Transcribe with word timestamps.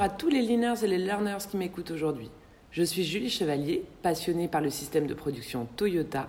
à 0.00 0.08
tous 0.08 0.28
les 0.28 0.42
learners 0.42 0.84
et 0.84 0.86
les 0.86 0.98
learners 0.98 1.38
qui 1.50 1.56
m'écoutent 1.56 1.90
aujourd'hui. 1.90 2.30
Je 2.70 2.84
suis 2.84 3.02
Julie 3.02 3.30
Chevalier, 3.30 3.82
passionnée 4.02 4.46
par 4.46 4.60
le 4.60 4.70
système 4.70 5.08
de 5.08 5.14
production 5.14 5.66
Toyota 5.76 6.28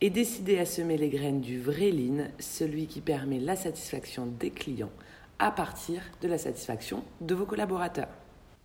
et 0.00 0.08
décidée 0.08 0.58
à 0.58 0.64
semer 0.64 0.96
les 0.96 1.10
graines 1.10 1.42
du 1.42 1.60
vrai 1.60 1.90
lean, 1.90 2.28
celui 2.38 2.86
qui 2.86 3.02
permet 3.02 3.38
la 3.38 3.54
satisfaction 3.54 4.26
des 4.26 4.50
clients 4.50 4.92
à 5.38 5.50
partir 5.50 6.00
de 6.22 6.28
la 6.28 6.38
satisfaction 6.38 7.04
de 7.20 7.34
vos 7.34 7.44
collaborateurs. 7.44 8.08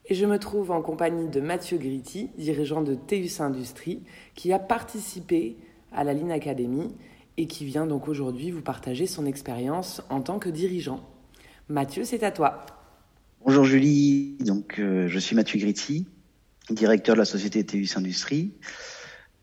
Et 0.05 0.15
je 0.15 0.25
me 0.25 0.39
trouve 0.39 0.71
en 0.71 0.81
compagnie 0.81 1.27
de 1.27 1.41
Mathieu 1.41 1.77
Gritti, 1.77 2.29
dirigeant 2.37 2.81
de 2.81 2.95
Teus 2.95 3.41
Industries, 3.41 4.03
qui 4.33 4.53
a 4.53 4.59
participé 4.59 5.57
à 5.91 6.05
la 6.05 6.13
Lean 6.13 6.29
Academy 6.29 6.95
et 7.35 7.47
qui 7.47 7.65
vient 7.65 7.85
donc 7.85 8.07
aujourd'hui 8.07 8.51
vous 8.51 8.61
partager 8.61 9.07
son 9.07 9.25
expérience 9.25 10.01
en 10.09 10.21
tant 10.21 10.39
que 10.39 10.49
dirigeant. 10.49 11.01
Mathieu, 11.67 12.05
c'est 12.05 12.23
à 12.23 12.31
toi. 12.31 12.76
Bonjour 13.45 13.63
Julie, 13.63 14.35
donc 14.39 14.79
euh, 14.79 15.07
je 15.07 15.19
suis 15.19 15.35
Mathieu 15.35 15.59
Gritti, 15.59 16.07
directeur 16.71 17.15
de 17.15 17.19
la 17.19 17.25
société 17.25 17.63
TUS 17.63 17.95
Industrie. 17.95 18.51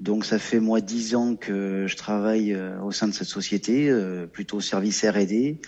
Donc 0.01 0.25
ça 0.25 0.39
fait 0.41 0.59
moi 0.59 0.81
dix 0.81 1.15
ans 1.15 1.37
que 1.37 1.87
je 1.87 1.97
travaille 1.97 2.53
euh, 2.53 2.79
au 2.83 2.91
sein 2.91 3.07
de 3.07 3.13
cette 3.15 3.29
société, 3.29 3.89
euh, 3.89 4.27
plutôt 4.27 4.61
service 4.61 5.05
R&D, 5.05 5.61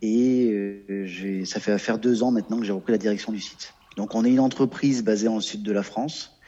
et 0.00 1.44
ça 1.44 1.60
fait 1.60 1.78
faire 1.78 1.98
deux 1.98 2.22
ans 2.22 2.32
maintenant 2.32 2.58
que 2.58 2.64
j'ai 2.64 2.72
repris 2.72 2.92
la 2.92 2.98
direction 2.98 3.32
du 3.32 3.40
site. 3.40 3.74
Donc 3.96 4.14
on 4.14 4.24
est 4.24 4.30
une 4.30 4.40
entreprise 4.40 5.04
basée 5.04 5.28
en 5.28 5.40
sud 5.40 5.62
de 5.62 5.70
la 5.70 5.82
France. 5.82 6.40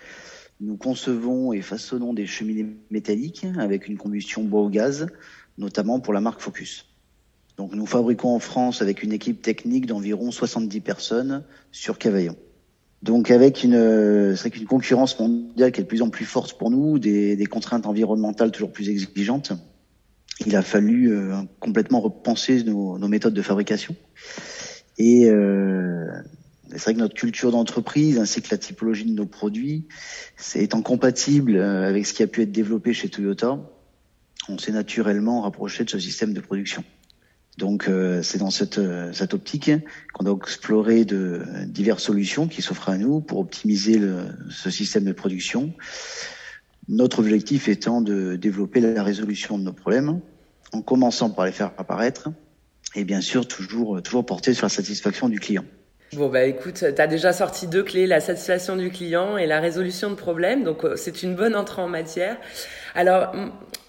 Nous 0.61 0.79
concevons 0.79 1.53
et 1.53 1.61
façonnons 1.61 2.15
des 2.15 2.27
cheminées 2.27 2.79
métalliques 2.91 3.47
avec 3.59 3.89
une 3.89 3.99
combustion 3.99 4.43
bois 4.43 4.63
au 4.63 4.71
gaz, 4.71 5.07
notamment 5.59 6.01
pour 6.01 6.15
la 6.15 6.23
marque 6.23 6.41
Focus. 6.41 6.86
Donc 7.57 7.75
nous 7.75 7.87
fabriquons 7.87 8.35
en 8.35 8.39
France 8.39 8.83
avec 8.83 9.03
une 9.03 9.13
équipe 9.13 9.41
technique 9.43 9.87
d'environ 9.87 10.31
70 10.31 10.81
personnes 10.81 11.45
sur 11.73 11.99
Cavaillon. 11.99 12.37
Donc 13.03 13.31
avec 13.31 13.63
une, 13.63 14.35
c'est 14.37 14.57
une 14.57 14.67
concurrence 14.67 15.19
mondiale 15.19 15.73
qui 15.73 15.81
est 15.81 15.85
de 15.85 15.89
plus 15.89 16.03
en 16.03 16.11
plus 16.11 16.25
forte 16.25 16.59
pour 16.59 16.71
nous, 16.71 16.99
des, 16.99 17.37
des 17.37 17.47
contraintes 17.47 17.87
environnementales 17.87 18.51
toujours 18.51 18.73
plus 18.73 18.89
exigeantes, 18.89 19.53
il 20.45 20.55
a 20.57 20.63
fallu 20.63 21.13
euh, 21.13 21.35
complètement 21.61 22.01
repenser 22.01 22.63
nos, 22.65 22.99
nos, 22.99 23.09
méthodes 23.09 23.33
de 23.33 23.43
fabrication. 23.43 23.97
Et 24.99 25.31
euh, 25.31 26.07
c'est 26.71 26.83
vrai 26.83 26.95
que 26.95 26.99
notre 26.99 27.15
culture 27.15 27.53
d'entreprise 27.53 28.19
ainsi 28.19 28.43
que 28.43 28.49
la 28.51 28.59
typologie 28.59 29.05
de 29.05 29.15
nos 29.15 29.27
produits, 29.27 29.87
étant 30.55 30.83
compatible 30.83 31.57
euh, 31.57 31.89
avec 31.89 32.07
ce 32.07 32.13
qui 32.13 32.23
a 32.23 32.27
pu 32.27 32.43
être 32.43 32.53
développé 32.53 32.93
chez 32.93 33.09
Toyota, 33.09 33.59
on 34.49 34.59
s'est 34.59 34.73
naturellement 34.73 35.43
rapproché 35.43 35.85
de 35.85 35.91
ce 35.91 35.99
système 35.99 36.35
de 36.35 36.41
production. 36.41 36.85
Donc 37.57 37.89
euh, 37.89 38.23
c'est 38.23 38.39
dans 38.39 38.51
cette, 38.51 38.79
euh, 38.79 39.13
cette 39.13 39.33
optique 39.33 39.71
qu'on 40.13 40.27
a 40.27 40.37
exploré 40.37 41.05
de 41.05 41.43
diverses 41.67 42.03
solutions 42.03 42.49
qui 42.49 42.63
s'offrent 42.63 42.91
à 42.91 42.99
nous 42.99 43.21
pour 43.21 43.39
optimiser 43.39 44.01
ce 44.51 44.71
système 44.71 45.05
de 45.05 45.13
production. 45.13 45.73
Notre 46.89 47.19
objectif 47.21 47.69
étant 47.69 48.01
de 48.01 48.37
développer 48.37 48.81
la 48.81 49.03
résolution 49.03 49.59
de 49.59 49.65
nos 49.65 49.73
problèmes 49.73 50.21
en 50.73 50.83
commençant 50.83 51.31
par 51.31 51.47
les 51.47 51.53
faire 51.53 51.73
apparaître 51.79 52.29
et 52.95 53.05
bien 53.05 53.21
sûr 53.21 53.49
toujours 53.49 54.03
toujours 54.03 54.25
porter 54.25 54.55
sur 54.55 54.67
la 54.67 54.71
satisfaction 54.71 55.29
du 55.29 55.41
client. 55.41 55.65
Bon, 56.13 56.29
bah 56.29 56.45
écoute, 56.45 56.85
tu 56.95 57.03
as 57.03 57.07
déjà 57.07 57.33
sorti 57.33 57.67
deux 57.67 57.83
clés, 57.83 58.07
la 58.07 58.21
satisfaction 58.21 58.77
du 58.77 58.91
client 58.91 59.37
et 59.37 59.47
la 59.47 59.59
résolution 59.59 60.09
de 60.09 60.15
problèmes. 60.15 60.63
Donc, 60.63 60.85
euh, 60.85 60.95
c'est 60.97 61.23
une 61.23 61.35
bonne 61.35 61.57
entrée 61.57 61.83
en 61.83 61.89
matière. 61.89 62.37
Alors, 62.95 63.35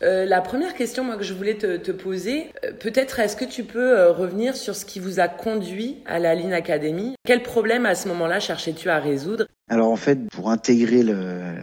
euh, 0.02 0.26
la 0.26 0.42
première 0.42 0.74
question 0.74 1.04
moi, 1.04 1.16
que 1.16 1.24
je 1.24 1.34
voulais 1.34 1.56
te, 1.56 1.78
te 1.78 1.92
poser, 1.92 2.52
euh, 2.66 2.74
peut-être 2.74 3.20
est-ce 3.20 3.36
que 3.36 3.46
tu 3.46 3.64
peux 3.64 3.98
euh, 3.98 4.12
revenir 4.12 4.56
sur 4.56 4.76
ce 4.76 4.84
qui 4.84 5.00
vous 5.00 5.20
a 5.20 5.28
conduit 5.28 6.00
à 6.08 6.20
la 6.20 6.34
Lean 6.36 6.52
Academy? 6.52 7.16
Quel 7.26 7.44
problème 7.44 7.86
à 7.86 7.96
ce 7.96 8.08
moment-là 8.10 8.40
cherchais-tu 8.40 8.90
à 8.90 9.00
résoudre? 9.00 9.46
Alors, 9.70 9.92
en 9.92 9.96
fait, 9.96 10.28
pour 10.30 10.50
intégrer 10.50 11.04
le, 11.04 11.54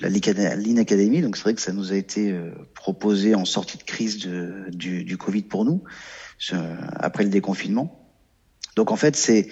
la 0.00 0.08
Lean 0.08 0.76
Academy, 0.76 1.22
donc 1.22 1.36
c'est 1.36 1.42
vrai 1.42 1.54
que 1.54 1.60
ça 1.60 1.72
nous 1.72 1.92
a 1.92 1.96
été 1.96 2.34
proposé 2.74 3.34
en 3.34 3.44
sortie 3.44 3.78
de 3.78 3.82
crise 3.82 4.18
du, 4.18 5.04
du 5.04 5.16
Covid 5.16 5.42
pour 5.42 5.64
nous, 5.64 5.82
après 6.96 7.24
le 7.24 7.30
déconfinement. 7.30 8.06
Donc, 8.76 8.90
en 8.90 8.96
fait, 8.96 9.16
c'est 9.16 9.48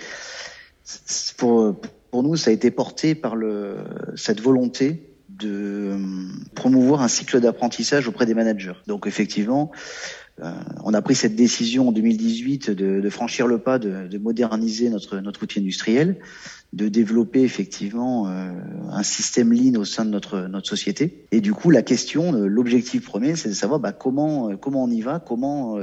pour, 1.36 1.80
pour 2.10 2.22
nous, 2.22 2.36
ça 2.36 2.50
a 2.50 2.52
été 2.52 2.70
porté 2.70 3.14
par 3.14 3.36
le, 3.36 3.78
cette 4.16 4.40
volonté 4.40 5.12
de 5.28 5.48
euh, 5.50 5.98
promouvoir 6.54 7.00
un 7.02 7.08
cycle 7.08 7.40
d'apprentissage 7.40 8.08
auprès 8.08 8.26
des 8.26 8.34
managers. 8.34 8.74
Donc 8.86 9.06
effectivement, 9.06 9.70
on 10.82 10.94
a 10.94 11.02
pris 11.02 11.14
cette 11.14 11.36
décision 11.36 11.88
en 11.88 11.92
2018 11.92 12.70
de, 12.70 13.00
de 13.00 13.10
franchir 13.10 13.46
le 13.46 13.58
pas, 13.58 13.78
de, 13.78 14.08
de, 14.08 14.18
moderniser 14.18 14.88
notre, 14.90 15.18
notre 15.18 15.42
outil 15.42 15.60
industriel, 15.60 16.16
de 16.72 16.88
développer 16.88 17.42
effectivement 17.42 18.28
euh, 18.28 18.50
un 18.90 19.02
système 19.02 19.52
lean 19.52 19.78
au 19.78 19.84
sein 19.84 20.04
de 20.04 20.10
notre, 20.10 20.48
notre 20.48 20.66
société. 20.66 21.26
Et 21.32 21.40
du 21.40 21.52
coup, 21.52 21.70
la 21.70 21.82
question, 21.82 22.32
l'objectif 22.32 23.04
premier, 23.04 23.36
c'est 23.36 23.50
de 23.50 23.54
savoir 23.54 23.78
bah, 23.78 23.92
comment, 23.92 24.56
comment 24.56 24.82
on 24.82 24.90
y 24.90 25.02
va, 25.02 25.20
comment 25.20 25.78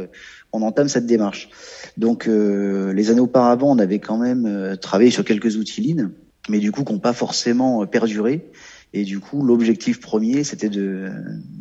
on 0.52 0.62
entame 0.62 0.88
cette 0.88 1.06
démarche. 1.06 1.50
Donc, 1.98 2.28
euh, 2.28 2.94
les 2.94 3.12
années 3.12 3.20
auparavant, 3.20 3.72
on 3.72 3.80
avait 3.80 4.00
quand 4.00 4.18
même 4.18 4.46
euh, 4.46 4.76
travaillé 4.76 5.12
sur 5.12 5.24
quelques 5.24 5.58
outils 5.58 5.82
Lean, 5.82 6.10
mais 6.50 6.60
du 6.60 6.72
coup, 6.72 6.84
qui 6.84 6.94
n'ont 6.94 7.00
pas 7.00 7.14
forcément 7.14 7.84
euh, 7.84 7.86
perduré. 7.86 8.50
Et 8.94 9.04
du 9.04 9.20
coup, 9.20 9.44
l'objectif 9.44 10.00
premier, 10.00 10.44
c'était 10.44 10.70
de, 10.70 11.10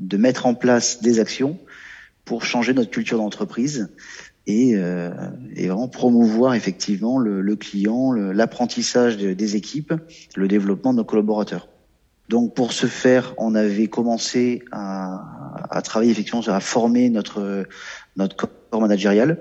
de 0.01 0.17
mettre 0.17 0.47
en 0.47 0.55
place 0.55 1.03
des 1.03 1.21
actions 1.21 1.59
pour 2.29 2.45
changer 2.45 2.75
notre 2.75 2.91
culture 2.91 3.17
d'entreprise 3.17 3.89
et, 4.47 4.77
euh, 4.77 5.09
vraiment 5.57 5.89
promouvoir 5.89 6.53
effectivement 6.53 7.19
le, 7.19 7.57
client, 7.57 8.13
l'apprentissage 8.13 9.17
des 9.17 9.57
équipes, 9.57 9.95
le 10.37 10.47
développement 10.47 10.93
de 10.93 10.99
nos 10.99 11.05
collaborateurs. 11.05 11.69
Donc 12.29 12.55
pour 12.55 12.75
ce 12.75 12.87
faire, 12.87 13.35
on 13.39 13.55
avait 13.55 13.87
commencé 13.87 14.63
à, 14.73 15.81
travailler 15.83 16.11
effectivement 16.11 16.43
à 16.49 16.61
former 16.61 17.09
notre 17.09 17.67
notre 18.17 18.37
corps 18.37 18.81
managérial. 18.83 19.39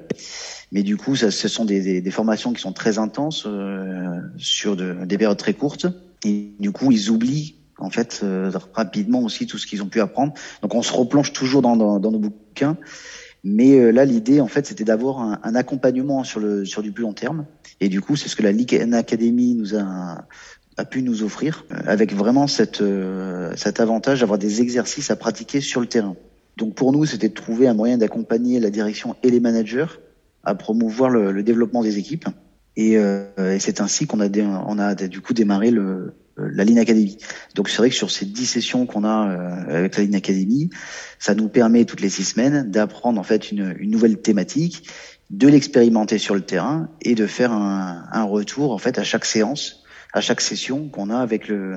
Mais 0.71 0.83
du 0.83 0.95
coup, 0.95 1.17
ce 1.17 1.29
sont 1.29 1.65
des, 1.65 2.11
formations 2.11 2.53
qui 2.53 2.61
sont 2.61 2.71
très 2.71 2.99
intenses 2.99 3.43
euh, 3.45 4.15
sur 4.37 4.77
de, 4.77 4.95
des 5.03 5.17
périodes 5.17 5.37
très 5.37 5.53
courtes. 5.53 5.87
Et 6.23 6.51
du 6.59 6.71
coup, 6.71 6.93
ils 6.93 7.09
oublient 7.09 7.56
en 7.79 7.89
fait 7.89 8.21
euh, 8.23 8.51
rapidement 8.73 9.21
aussi 9.21 9.47
tout 9.47 9.57
ce 9.57 9.67
qu'ils 9.67 9.83
ont 9.83 9.87
pu 9.87 10.01
apprendre. 10.01 10.33
Donc, 10.61 10.75
on 10.75 10.81
se 10.81 10.93
replonge 10.93 11.33
toujours 11.33 11.61
dans, 11.61 11.75
dans, 11.75 11.99
dans 11.99 12.11
nos 12.11 12.19
bouquins. 12.19 12.77
Mais 13.43 13.79
euh, 13.79 13.91
là, 13.91 14.03
l'idée, 14.03 14.41
en 14.41 14.47
fait, 14.47 14.65
c'était 14.65 14.83
d'avoir 14.83 15.19
un, 15.19 15.39
un, 15.43 15.55
accompagnement 15.55 16.23
sur 16.23 16.39
le 16.39 16.65
sur 16.65 16.81
du 16.81 16.91
plus 16.91 17.03
long 17.03 17.13
terme. 17.13 17.45
Et 17.79 17.87
du 17.87 18.01
coup, 18.01 18.15
c'est 18.15 18.29
ce 18.29 18.35
que 18.35 18.43
la 18.43 18.51
Ligue 18.51 18.75
Academy 18.93 19.53
nous 19.53 19.75
a 19.75 20.25
a 20.77 20.85
pu 20.85 21.01
nous 21.01 21.23
offrir, 21.23 21.65
euh, 21.71 21.75
avec 21.87 22.13
vraiment 22.13 22.47
cette, 22.47 22.81
euh, 22.81 23.51
cet 23.55 23.79
avantage 23.79 24.21
d'avoir 24.21 24.37
des 24.37 24.61
exercices 24.61 25.09
à 25.09 25.15
pratiquer 25.15 25.59
sur 25.59 25.81
le 25.81 25.87
terrain. 25.87 26.15
Donc 26.55 26.75
pour 26.75 26.91
nous, 26.91 27.05
c'était 27.05 27.29
de 27.29 27.33
trouver 27.33 27.67
un 27.67 27.73
moyen 27.73 27.97
d'accompagner 27.97 28.59
la 28.59 28.69
direction 28.69 29.15
et 29.23 29.31
les 29.31 29.39
managers 29.39 29.87
à 30.43 30.55
promouvoir 30.55 31.09
le, 31.09 31.31
le 31.31 31.43
développement 31.43 31.83
des 31.83 31.97
équipes. 31.97 32.27
Et, 32.75 32.97
euh, 32.97 33.25
et 33.55 33.59
c'est 33.59 33.81
ainsi 33.81 34.05
qu'on 34.05 34.21
a, 34.21 34.29
on 34.67 34.77
a 34.77 34.95
du 34.95 35.19
coup 35.19 35.33
démarré 35.33 35.71
le, 35.71 36.13
la 36.37 36.63
Line 36.63 36.79
Academy. 36.79 37.17
Donc 37.55 37.69
c'est 37.69 37.77
vrai 37.77 37.89
que 37.89 37.95
sur 37.95 38.11
ces 38.11 38.25
dix 38.25 38.45
sessions 38.45 38.85
qu'on 38.85 39.03
a 39.03 39.29
euh, 39.29 39.77
avec 39.77 39.97
la 39.97 40.03
Line 40.03 40.15
Academy, 40.15 40.69
ça 41.19 41.35
nous 41.35 41.49
permet 41.49 41.85
toutes 41.85 42.01
les 42.01 42.09
six 42.09 42.23
semaines 42.23 42.69
d'apprendre 42.69 43.19
en 43.19 43.23
fait 43.23 43.51
une, 43.51 43.73
nouvelle 43.81 44.21
thématique, 44.21 44.89
de 45.29 45.47
l'expérimenter 45.47 46.17
sur 46.17 46.35
le 46.35 46.41
terrain 46.41 46.89
et 47.01 47.15
de 47.15 47.27
faire 47.27 47.51
un, 47.51 48.23
retour 48.23 48.71
en 48.71 48.77
fait 48.77 48.97
à 48.97 49.03
chaque 49.03 49.25
séance 49.25 49.83
à 50.13 50.21
chaque 50.21 50.39
session 50.41 50.87
qu'on 50.87 51.09
a 51.09 51.17
avec 51.17 51.47
le 51.47 51.75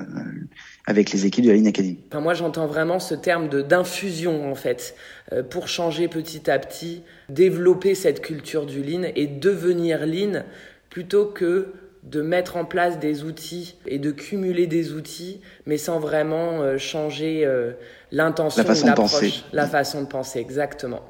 avec 0.86 1.10
les 1.10 1.26
équipes 1.26 1.44
de 1.44 1.50
la 1.50 1.56
ligne 1.56 1.68
Academy. 1.68 1.98
Enfin, 2.10 2.20
moi, 2.20 2.32
j'entends 2.32 2.66
vraiment 2.66 2.98
ce 2.98 3.14
terme 3.14 3.48
de 3.48 3.60
d'infusion 3.60 4.50
en 4.50 4.54
fait 4.54 4.94
euh, 5.32 5.42
pour 5.42 5.68
changer 5.68 6.08
petit 6.08 6.48
à 6.48 6.58
petit, 6.58 7.02
développer 7.28 7.94
cette 7.94 8.22
culture 8.22 8.66
du 8.66 8.82
lean 8.82 9.02
et 9.16 9.26
devenir 9.26 10.06
lean 10.06 10.44
plutôt 10.90 11.26
que 11.26 11.72
de 12.02 12.22
mettre 12.22 12.56
en 12.56 12.64
place 12.64 12.98
des 12.98 13.24
outils 13.24 13.76
et 13.86 13.98
de 13.98 14.10
cumuler 14.10 14.66
des 14.66 14.92
outils, 14.92 15.40
mais 15.66 15.76
sans 15.76 15.98
vraiment 15.98 16.62
euh, 16.62 16.78
changer 16.78 17.44
euh, 17.44 17.72
l'intention, 18.10 18.62
la 18.62 18.66
façon 18.66 18.86
de 18.88 18.92
penser, 18.92 19.34
la 19.52 19.66
façon 19.66 20.02
de 20.02 20.06
penser, 20.06 20.38
exactement. 20.38 21.02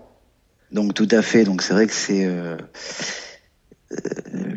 Donc 0.73 0.95
tout 0.95 1.09
à 1.11 1.23
fait. 1.23 1.45
Donc 1.45 1.63
c'est 1.63 1.75
vrai 1.75 1.87
que 1.87 1.93
c'est 1.93 2.27
euh, 2.27 2.57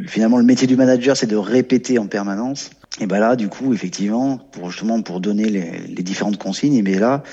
finalement 0.07 0.37
le 0.37 0.43
métier 0.43 0.67
du 0.67 0.75
manager, 0.75 1.15
c'est 1.15 1.27
de 1.27 1.35
répéter 1.35 1.99
en 1.99 2.07
permanence. 2.07 2.71
Et 2.99 3.07
ben 3.07 3.19
là, 3.19 3.35
du 3.35 3.49
coup, 3.49 3.73
effectivement, 3.73 4.37
pour 4.37 4.69
justement 4.69 5.01
pour 5.01 5.19
donner 5.19 5.49
les, 5.49 5.79
les 5.87 6.03
différentes 6.03 6.37
consignes, 6.37 6.81
mais 6.83 6.99
là, 6.99 7.23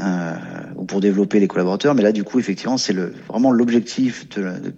euh, 0.00 0.34
ou 0.76 0.84
pour 0.84 1.00
développer 1.00 1.38
les 1.38 1.48
collaborateurs, 1.48 1.94
mais 1.94 2.02
là, 2.02 2.12
du 2.12 2.24
coup, 2.24 2.38
effectivement, 2.38 2.78
c'est 2.78 2.94
le 2.94 3.12
vraiment 3.28 3.50
l'objectif. 3.50 4.26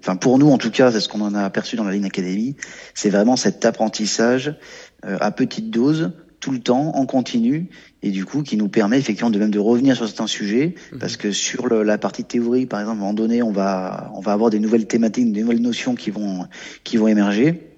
Enfin, 0.00 0.16
pour 0.16 0.38
nous, 0.38 0.50
en 0.50 0.58
tout 0.58 0.70
cas, 0.70 0.90
c'est 0.90 1.00
ce 1.00 1.08
qu'on 1.08 1.20
en 1.20 1.34
a 1.34 1.42
aperçu 1.42 1.76
dans 1.76 1.84
la 1.84 1.92
ligne 1.92 2.04
académie, 2.04 2.56
c'est 2.94 3.10
vraiment 3.10 3.36
cet 3.36 3.64
apprentissage 3.64 4.56
euh, 5.04 5.16
à 5.20 5.30
petite 5.30 5.70
dose 5.70 6.12
tout 6.40 6.50
le 6.50 6.58
temps, 6.58 6.94
en 6.94 7.06
continu, 7.06 7.70
et 8.02 8.10
du 8.10 8.26
coup 8.26 8.42
qui 8.42 8.58
nous 8.58 8.68
permet 8.68 8.98
effectivement 8.98 9.30
de 9.30 9.38
même 9.38 9.50
de 9.50 9.58
revenir 9.58 9.96
sur 9.96 10.06
certains 10.06 10.26
sujets, 10.26 10.74
mmh. 10.92 10.98
parce 10.98 11.16
que 11.16 11.32
sur 11.32 11.68
le, 11.68 11.84
la 11.84 11.96
partie 11.96 12.24
théorie, 12.24 12.66
par 12.66 12.80
exemple, 12.80 12.98
à 12.98 13.00
un 13.00 13.00
moment 13.00 13.14
donné, 13.14 13.42
on 13.42 13.50
va 13.50 14.10
on 14.14 14.20
va 14.20 14.32
avoir 14.32 14.50
des 14.50 14.58
nouvelles 14.58 14.86
thématiques, 14.86 15.32
des 15.32 15.40
nouvelles 15.40 15.62
notions 15.62 15.94
qui 15.94 16.10
vont 16.10 16.46
qui 16.82 16.98
vont 16.98 17.08
émerger. 17.08 17.70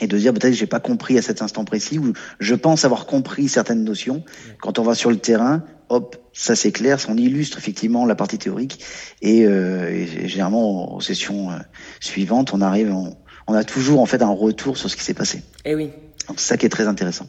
et 0.00 0.06
de 0.06 0.16
dire 0.16 0.32
peut-être 0.32 0.54
j'ai 0.54 0.68
pas 0.68 0.78
compris 0.78 1.18
à 1.18 1.22
cet 1.22 1.42
instant 1.42 1.64
précis 1.64 1.98
ou 1.98 2.12
je 2.38 2.54
pense 2.54 2.84
avoir 2.84 3.06
compris 3.06 3.48
certaines 3.48 3.82
notions. 3.82 4.22
Quand 4.60 4.78
on 4.78 4.84
va 4.84 4.94
sur 4.94 5.10
le 5.10 5.16
terrain, 5.16 5.64
hop, 5.88 6.16
ça 6.32 6.56
c'est 6.56 6.72
clair, 6.72 6.98
on 7.08 7.16
illustre 7.16 7.58
effectivement 7.58 8.06
la 8.06 8.14
partie 8.14 8.38
théorique 8.38 8.84
et, 9.22 9.46
euh, 9.46 9.88
et 9.90 10.28
généralement 10.28 10.94
aux 10.94 11.00
sessions 11.00 11.50
euh, 11.50 11.58
suivantes, 12.00 12.52
on 12.52 12.60
arrive, 12.60 12.92
on, 12.92 13.16
on, 13.46 13.54
a 13.54 13.64
toujours 13.64 14.00
en 14.00 14.06
fait 14.06 14.22
un 14.22 14.30
retour 14.30 14.76
sur 14.76 14.90
ce 14.90 14.96
qui 14.96 15.02
s'est 15.02 15.14
passé. 15.14 15.38
Et 15.64 15.72
eh 15.72 15.74
oui. 15.74 15.90
Donc 16.28 16.40
c'est 16.40 16.48
ça 16.48 16.56
qui 16.56 16.66
est 16.66 16.70
très 16.70 16.86
intéressant. 16.86 17.26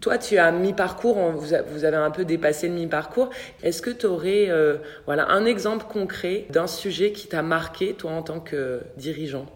Toi, 0.00 0.18
tu 0.18 0.38
as 0.38 0.50
mi-parcours, 0.52 1.16
vous 1.32 1.84
avez 1.84 1.96
un 1.96 2.10
peu 2.10 2.24
dépassé 2.24 2.68
le 2.68 2.74
mi-parcours. 2.74 3.30
Est-ce 3.62 3.82
que 3.82 3.90
tu 3.90 4.06
aurais 4.06 4.48
euh, 4.48 4.78
voilà, 5.06 5.30
un 5.30 5.44
exemple 5.46 5.86
concret 5.90 6.46
d'un 6.50 6.66
sujet 6.66 7.12
qui 7.12 7.28
t'a 7.28 7.42
marqué, 7.42 7.94
toi, 7.94 8.12
en 8.12 8.22
tant 8.22 8.40
que 8.40 8.82
dirigeant? 8.96 9.46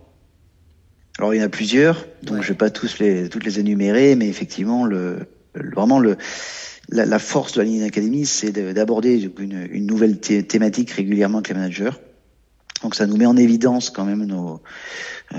Alors 1.18 1.32
il 1.32 1.38
y 1.38 1.42
en 1.42 1.46
a 1.46 1.48
plusieurs, 1.48 2.06
donc 2.24 2.42
je 2.42 2.48
vais 2.48 2.56
pas 2.56 2.70
tous 2.70 2.98
les 2.98 3.28
toutes 3.28 3.44
les 3.44 3.60
énumérer, 3.60 4.16
mais 4.16 4.26
effectivement 4.26 4.84
le, 4.84 5.28
vraiment 5.54 5.98
le 5.98 6.16
la, 6.90 7.06
la, 7.06 7.18
force 7.18 7.54
de 7.54 7.60
la 7.60 7.64
ligne 7.64 7.80
d'académie, 7.80 8.26
c'est 8.26 8.52
d'aborder 8.52 9.30
une, 9.38 9.68
une, 9.70 9.86
nouvelle 9.86 10.18
thématique 10.18 10.90
régulièrement 10.90 11.38
avec 11.38 11.48
les 11.48 11.54
managers. 11.54 11.90
Donc 12.82 12.94
ça 12.94 13.06
nous 13.06 13.16
met 13.16 13.24
en 13.24 13.38
évidence 13.38 13.88
quand 13.88 14.04
même 14.04 14.26
nos 14.26 14.60
euh, 15.32 15.38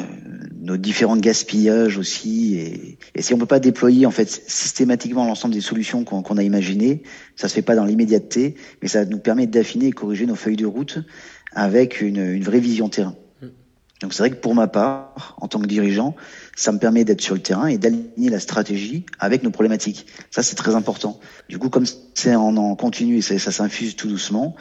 nos 0.59 0.77
différents 0.77 1.17
gaspillages 1.17 1.99
aussi, 1.99 2.55
et, 2.55 2.97
et, 3.13 3.21
si 3.21 3.35
on 3.35 3.37
peut 3.37 3.45
pas 3.45 3.59
déployer 3.59 4.07
en 4.07 4.11
fait 4.11 4.27
systématiquement 4.27 5.25
l'ensemble 5.25 5.53
des 5.53 5.61
solutions 5.61 6.03
qu'on 6.03 6.37
a 6.37 6.43
imaginées, 6.43 7.03
ça 7.35 7.47
se 7.47 7.53
fait 7.53 7.61
pas 7.61 7.75
dans 7.75 7.85
l'immédiateté, 7.85 8.55
mais 8.81 8.87
ça 8.87 9.05
nous 9.05 9.19
permet 9.19 9.45
d'affiner 9.45 9.87
et 9.87 9.91
corriger 9.91 10.25
nos 10.25 10.35
feuilles 10.35 10.55
de 10.55 10.65
route 10.65 10.97
avec 11.53 12.01
une, 12.01 12.17
une 12.17 12.43
vraie 12.43 12.59
vision 12.59 12.89
terrain. 12.89 13.15
Donc 14.01 14.13
c'est 14.13 14.23
vrai 14.23 14.31
que 14.31 14.35
pour 14.35 14.55
ma 14.55 14.67
part, 14.67 15.35
en 15.39 15.47
tant 15.47 15.59
que 15.59 15.67
dirigeant, 15.67 16.15
ça 16.55 16.71
me 16.71 16.79
permet 16.79 17.03
d'être 17.03 17.21
sur 17.21 17.35
le 17.35 17.41
terrain 17.41 17.67
et 17.67 17.77
d'aligner 17.77 18.29
la 18.29 18.39
stratégie 18.39 19.05
avec 19.19 19.43
nos 19.43 19.51
problématiques. 19.51 20.07
Ça 20.31 20.41
c'est 20.41 20.55
très 20.55 20.75
important. 20.75 21.19
Du 21.49 21.59
coup, 21.59 21.69
comme 21.69 21.85
c'est 22.13 22.35
en, 22.35 22.75
continu 22.75 23.17
et 23.17 23.21
ça, 23.21 23.51
s'infuse 23.51 23.95
tout 23.95 24.07
doucement, 24.07 24.55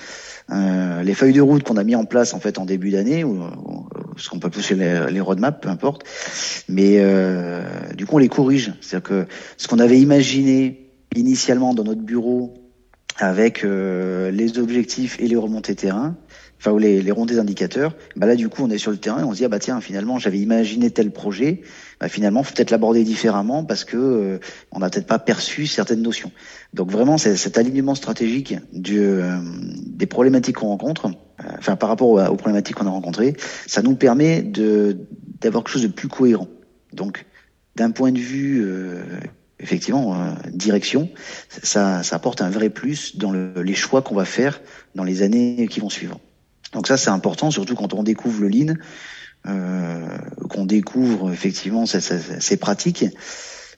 euh, 0.50 1.02
les 1.02 1.14
feuilles 1.14 1.32
de 1.32 1.40
route 1.40 1.62
qu'on 1.62 1.76
a 1.76 1.84
mis 1.84 1.94
en 1.94 2.04
place 2.04 2.34
en 2.34 2.40
fait 2.40 2.58
en 2.58 2.66
début 2.66 2.90
d'année, 2.90 3.24
ou, 3.24 3.42
ce 4.16 4.28
qu'on 4.28 4.38
peut 4.38 4.50
pousser 4.50 4.74
les, 4.74 5.20
roadmaps, 5.20 5.60
peu 5.60 5.68
importe, 5.68 6.04
mais 6.68 6.96
euh, 6.98 7.62
du 7.94 8.06
coup 8.06 8.16
on 8.16 8.18
les 8.18 8.28
corrige. 8.28 8.72
C'est-à-dire 8.80 9.08
que 9.08 9.26
ce 9.56 9.68
qu'on 9.68 9.78
avait 9.78 10.00
imaginé 10.00 10.90
initialement 11.14 11.74
dans 11.74 11.84
notre 11.84 12.02
bureau 12.02 12.54
avec 13.18 13.64
euh, 13.64 14.30
les 14.30 14.58
objectifs 14.58 15.20
et 15.20 15.28
les 15.28 15.36
remontées 15.36 15.76
terrain, 15.76 16.16
enfin 16.58 16.72
ou 16.72 16.78
les, 16.78 17.00
les 17.02 17.10
rondées 17.12 17.38
indicateurs, 17.38 17.94
bah 18.16 18.26
là 18.26 18.34
du 18.34 18.48
coup 18.48 18.62
on 18.64 18.70
est 18.70 18.78
sur 18.78 18.90
le 18.90 18.96
terrain 18.96 19.20
et 19.20 19.24
on 19.24 19.32
se 19.32 19.38
dit 19.38 19.44
ah 19.44 19.48
bah 19.48 19.60
tiens 19.60 19.80
finalement 19.80 20.18
j'avais 20.18 20.38
imaginé 20.38 20.90
tel 20.90 21.12
projet, 21.12 21.62
bah 22.04 22.10
finalement 22.10 22.42
faut 22.42 22.52
peut-être 22.52 22.70
l'aborder 22.70 23.02
différemment 23.02 23.64
parce 23.64 23.84
que 23.84 23.96
euh, 23.96 24.38
on 24.72 24.80
n'a 24.80 24.90
peut-être 24.90 25.06
pas 25.06 25.18
perçu 25.18 25.66
certaines 25.66 26.02
notions. 26.02 26.30
Donc 26.74 26.90
vraiment 26.90 27.16
cet 27.16 27.56
alignement 27.56 27.94
stratégique 27.94 28.56
euh, 28.90 29.38
des 29.86 30.04
problématiques 30.04 30.56
qu'on 30.56 30.66
rencontre, 30.66 31.10
enfin 31.58 31.76
par 31.76 31.88
rapport 31.88 32.10
aux, 32.10 32.36
problématiques 32.36 32.76
qu'on 32.76 32.86
a 32.86 32.90
rencontrées, 32.90 33.34
ça 33.66 33.80
nous 33.80 33.96
permet 33.96 34.42
d'avoir 34.42 35.64
quelque 35.64 35.72
chose 35.72 35.82
de 35.82 35.88
plus 35.88 36.08
cohérent. 36.08 36.48
Donc 36.92 37.24
d'un 37.74 37.90
point 37.90 38.12
de 38.12 38.18
vue 38.18 38.68
effectivement, 39.58 40.36
direction, 40.52 41.08
ça, 41.62 42.02
apporte 42.10 42.42
un 42.42 42.50
vrai 42.50 42.68
plus 42.68 43.16
dans 43.16 43.30
le, 43.30 43.62
les 43.62 43.74
choix 43.74 44.02
qu'on 44.02 44.14
va 44.14 44.26
faire 44.26 44.60
dans 44.94 45.04
les 45.04 45.22
années 45.22 45.68
qui 45.70 45.80
vont 45.80 45.88
suivre. 45.88 46.20
Donc 46.74 46.86
ça, 46.86 46.98
c'est 46.98 47.08
important, 47.08 47.50
surtout 47.50 47.76
quand 47.76 47.94
on 47.94 48.02
découvre 48.02 48.42
le 48.42 48.48
lean, 48.48 48.74
qu'on 49.44 50.64
découvre 50.64 51.30
effectivement 51.32 51.86
ces, 51.86 52.00
ces, 52.00 52.18
ces, 52.40 52.56
pratiques. 52.56 53.04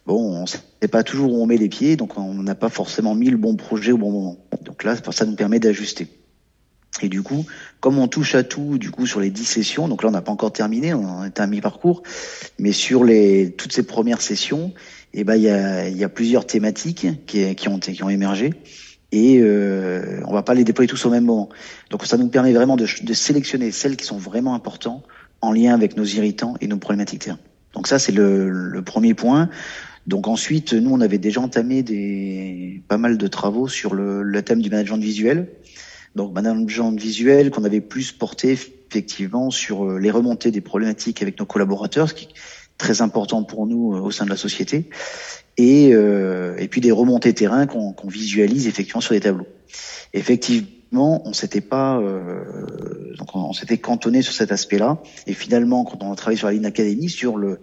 Bon, 0.06 0.42
on 0.42 0.46
sait 0.46 0.60
pas 0.90 1.02
toujours 1.02 1.32
où 1.32 1.42
on 1.42 1.46
met 1.46 1.56
les 1.56 1.68
pieds, 1.68 1.96
donc 1.96 2.16
on 2.16 2.34
n'a 2.34 2.54
pas 2.54 2.68
forcément 2.68 3.14
mis 3.14 3.30
le 3.30 3.36
bon 3.36 3.56
projet 3.56 3.92
au 3.92 3.98
bon 3.98 4.12
moment. 4.12 4.38
Donc 4.62 4.84
là, 4.84 4.94
ça 5.10 5.24
nous 5.24 5.34
permet 5.34 5.58
d'ajuster. 5.58 6.08
Et 7.02 7.08
du 7.08 7.22
coup, 7.22 7.44
comme 7.80 7.98
on 7.98 8.08
touche 8.08 8.34
à 8.34 8.42
tout, 8.42 8.78
du 8.78 8.90
coup, 8.90 9.06
sur 9.06 9.20
les 9.20 9.30
10 9.30 9.44
sessions, 9.44 9.88
donc 9.88 10.02
là, 10.02 10.08
on 10.08 10.12
n'a 10.12 10.22
pas 10.22 10.32
encore 10.32 10.52
terminé, 10.52 10.94
on 10.94 11.24
est 11.24 11.40
à 11.40 11.46
mi-parcours, 11.46 12.02
mais 12.58 12.72
sur 12.72 13.04
les, 13.04 13.52
toutes 13.52 13.72
ces 13.72 13.82
premières 13.82 14.22
sessions, 14.22 14.72
eh 15.12 15.24
ben, 15.24 15.36
il 15.36 15.42
y 15.42 15.50
a, 15.50 15.88
y 15.88 16.04
a 16.04 16.08
plusieurs 16.08 16.46
thématiques 16.46 17.06
qui, 17.26 17.54
qui, 17.54 17.68
ont, 17.68 17.78
qui 17.78 18.02
ont 18.02 18.08
émergé 18.08 18.54
et 19.12 19.38
euh, 19.40 20.20
on 20.26 20.32
va 20.32 20.42
pas 20.42 20.54
les 20.54 20.64
déployer 20.64 20.88
tous 20.88 21.04
au 21.06 21.10
même 21.10 21.24
moment. 21.24 21.48
Donc 21.90 22.04
ça 22.06 22.16
nous 22.16 22.28
permet 22.28 22.52
vraiment 22.52 22.76
de, 22.76 22.86
de 23.02 23.14
sélectionner 23.14 23.70
celles 23.70 23.96
qui 23.96 24.04
sont 24.04 24.18
vraiment 24.18 24.54
importantes 24.54 25.04
en 25.40 25.52
lien 25.52 25.74
avec 25.74 25.96
nos 25.96 26.04
irritants 26.04 26.54
et 26.60 26.66
nos 26.66 26.78
problématiques 26.78 27.22
terrain. 27.22 27.38
Donc 27.74 27.86
ça 27.86 27.98
c'est 27.98 28.12
le, 28.12 28.48
le, 28.50 28.82
premier 28.82 29.14
point. 29.14 29.48
Donc 30.06 30.28
ensuite, 30.28 30.72
nous 30.72 30.90
on 30.90 31.00
avait 31.00 31.18
déjà 31.18 31.40
entamé 31.40 31.82
des 31.82 32.82
pas 32.88 32.96
mal 32.96 33.18
de 33.18 33.26
travaux 33.26 33.68
sur 33.68 33.94
le, 33.94 34.22
le 34.22 34.42
thème 34.42 34.62
du 34.62 34.70
management 34.70 34.98
visuel. 34.98 35.48
Donc 36.14 36.32
management 36.32 36.98
visuel 36.98 37.50
qu'on 37.50 37.64
avait 37.64 37.82
plus 37.82 38.12
porté 38.12 38.52
effectivement 38.52 39.50
sur 39.50 39.84
euh, 39.84 39.98
les 39.98 40.10
remontées 40.10 40.50
des 40.50 40.62
problématiques 40.62 41.20
avec 41.20 41.38
nos 41.38 41.46
collaborateurs, 41.46 42.08
ce 42.08 42.14
qui 42.14 42.28
très 42.78 43.02
important 43.02 43.42
pour 43.42 43.66
nous 43.66 43.94
euh, 43.94 44.00
au 44.00 44.10
sein 44.10 44.24
de 44.24 44.30
la 44.30 44.36
société, 44.36 44.88
et, 45.56 45.90
euh, 45.92 46.56
et 46.58 46.68
puis 46.68 46.80
des 46.80 46.92
remontées 46.92 47.34
terrain 47.34 47.66
qu'on 47.66 47.94
visualise 48.08 48.66
effectivement 48.66 49.00
sur 49.00 49.14
des 49.14 49.20
tableaux. 49.20 49.46
Effectivement, 50.12 50.68
on 50.92 51.32
s'était 51.32 51.60
pas, 51.60 51.98
euh, 51.98 53.14
donc 53.18 53.34
on, 53.34 53.52
s'était 53.52 53.78
cantonné 53.78 54.22
sur 54.22 54.32
cet 54.32 54.52
aspect-là, 54.52 55.02
et 55.26 55.34
finalement, 55.34 55.84
quand 55.84 56.02
on 56.02 56.12
a 56.12 56.16
travaillé 56.16 56.38
sur 56.38 56.46
la 56.46 56.54
ligne 56.54 56.66
académie, 56.66 57.08
sur 57.08 57.36
le 57.36 57.60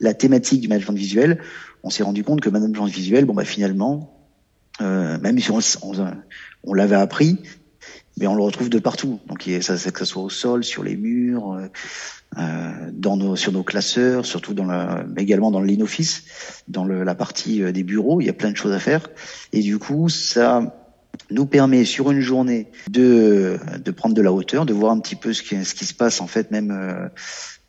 la 0.00 0.14
thématique 0.14 0.60
du 0.60 0.68
management 0.68 0.96
visuel, 0.96 1.40
on 1.82 1.90
s'est 1.90 2.02
rendu 2.02 2.24
compte 2.24 2.40
que 2.40 2.50
management 2.50 2.86
visuel, 2.86 3.24
bon 3.24 3.34
bah 3.34 3.44
finalement, 3.44 4.18
euh, 4.80 5.18
même 5.20 5.38
si 5.38 5.50
on, 5.50 5.60
on, 5.82 5.92
on 6.64 6.74
l'avait 6.74 6.96
appris, 6.96 7.38
mais 8.18 8.26
on 8.26 8.34
le 8.34 8.42
retrouve 8.42 8.68
de 8.68 8.78
partout. 8.78 9.20
Donc 9.28 9.48
ça, 9.60 9.76
que 9.76 9.98
ce 9.98 10.04
soit 10.04 10.22
au 10.22 10.30
sol, 10.30 10.64
sur 10.64 10.82
les 10.82 10.96
murs, 10.96 11.58
euh, 12.38 12.90
dans 12.92 13.16
nos, 13.16 13.34
sur 13.34 13.52
nos 13.52 13.62
classeurs, 13.62 14.26
surtout 14.26 14.52
dans 14.52 14.66
la, 14.66 15.06
également 15.16 15.50
dans 15.50 15.60
le 15.60 15.66
lean 15.66 15.80
office, 15.80 16.24
dans 16.68 16.84
le, 16.84 17.02
la 17.02 17.14
partie 17.14 17.62
euh, 17.62 17.72
des 17.72 17.82
bureaux, 17.82 18.20
il 18.20 18.26
y 18.26 18.28
a 18.28 18.34
plein 18.34 18.50
de 18.50 18.56
choses 18.56 18.72
à 18.72 18.78
faire. 18.78 19.08
Et 19.54 19.62
du 19.62 19.78
coup, 19.78 20.10
ça 20.10 20.85
nous 21.30 21.46
permet 21.46 21.84
sur 21.84 22.10
une 22.10 22.20
journée 22.20 22.68
de, 22.90 23.58
de 23.82 23.90
prendre 23.90 24.14
de 24.14 24.22
la 24.22 24.32
hauteur, 24.32 24.66
de 24.66 24.72
voir 24.72 24.92
un 24.92 25.00
petit 25.00 25.16
peu 25.16 25.32
ce 25.32 25.42
qui, 25.42 25.64
ce 25.64 25.74
qui 25.74 25.84
se 25.84 25.94
passe 25.94 26.20
en 26.20 26.26
fait 26.26 26.50
même 26.50 26.70
euh, 26.70 27.08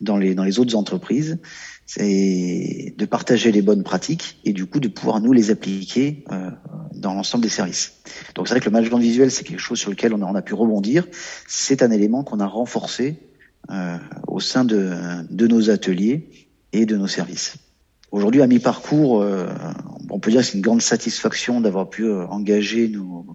dans 0.00 0.16
les, 0.16 0.34
dans 0.34 0.44
les 0.44 0.58
autres 0.58 0.74
entreprises, 0.76 1.38
c'est 1.86 2.94
de 2.96 3.04
partager 3.06 3.50
les 3.50 3.62
bonnes 3.62 3.82
pratiques 3.82 4.38
et 4.44 4.52
du 4.52 4.66
coup 4.66 4.80
de 4.80 4.88
pouvoir 4.88 5.20
nous 5.20 5.32
les 5.32 5.50
appliquer 5.50 6.24
euh, 6.30 6.50
dans 6.94 7.14
l'ensemble 7.14 7.42
des 7.42 7.50
services. 7.50 7.94
Donc 8.34 8.48
c'est 8.48 8.54
vrai 8.54 8.60
que 8.60 8.66
le 8.66 8.72
management 8.72 8.98
visuel 8.98 9.30
c'est 9.30 9.44
quelque 9.44 9.60
chose 9.60 9.78
sur 9.78 9.90
lequel 9.90 10.12
on 10.14 10.22
a, 10.22 10.26
on 10.26 10.34
a 10.34 10.42
pu 10.42 10.54
rebondir. 10.54 11.06
C'est 11.46 11.82
un 11.82 11.90
élément 11.90 12.24
qu'on 12.24 12.40
a 12.40 12.46
renforcé 12.46 13.20
euh, 13.70 13.96
au 14.26 14.40
sein 14.40 14.64
de, 14.64 14.94
de 15.30 15.46
nos 15.46 15.70
ateliers 15.70 16.30
et 16.72 16.86
de 16.86 16.96
nos 16.96 17.08
services. 17.08 17.56
Aujourd'hui, 18.10 18.40
à 18.40 18.46
mi-parcours, 18.46 19.20
euh, 19.20 19.46
on 20.08 20.18
peut 20.18 20.30
dire 20.30 20.40
que 20.40 20.46
c'est 20.46 20.56
une 20.56 20.62
grande 20.62 20.80
satisfaction 20.80 21.60
d'avoir 21.60 21.90
pu 21.90 22.04
euh, 22.04 22.26
engager 22.28 22.88
nos, 22.88 23.26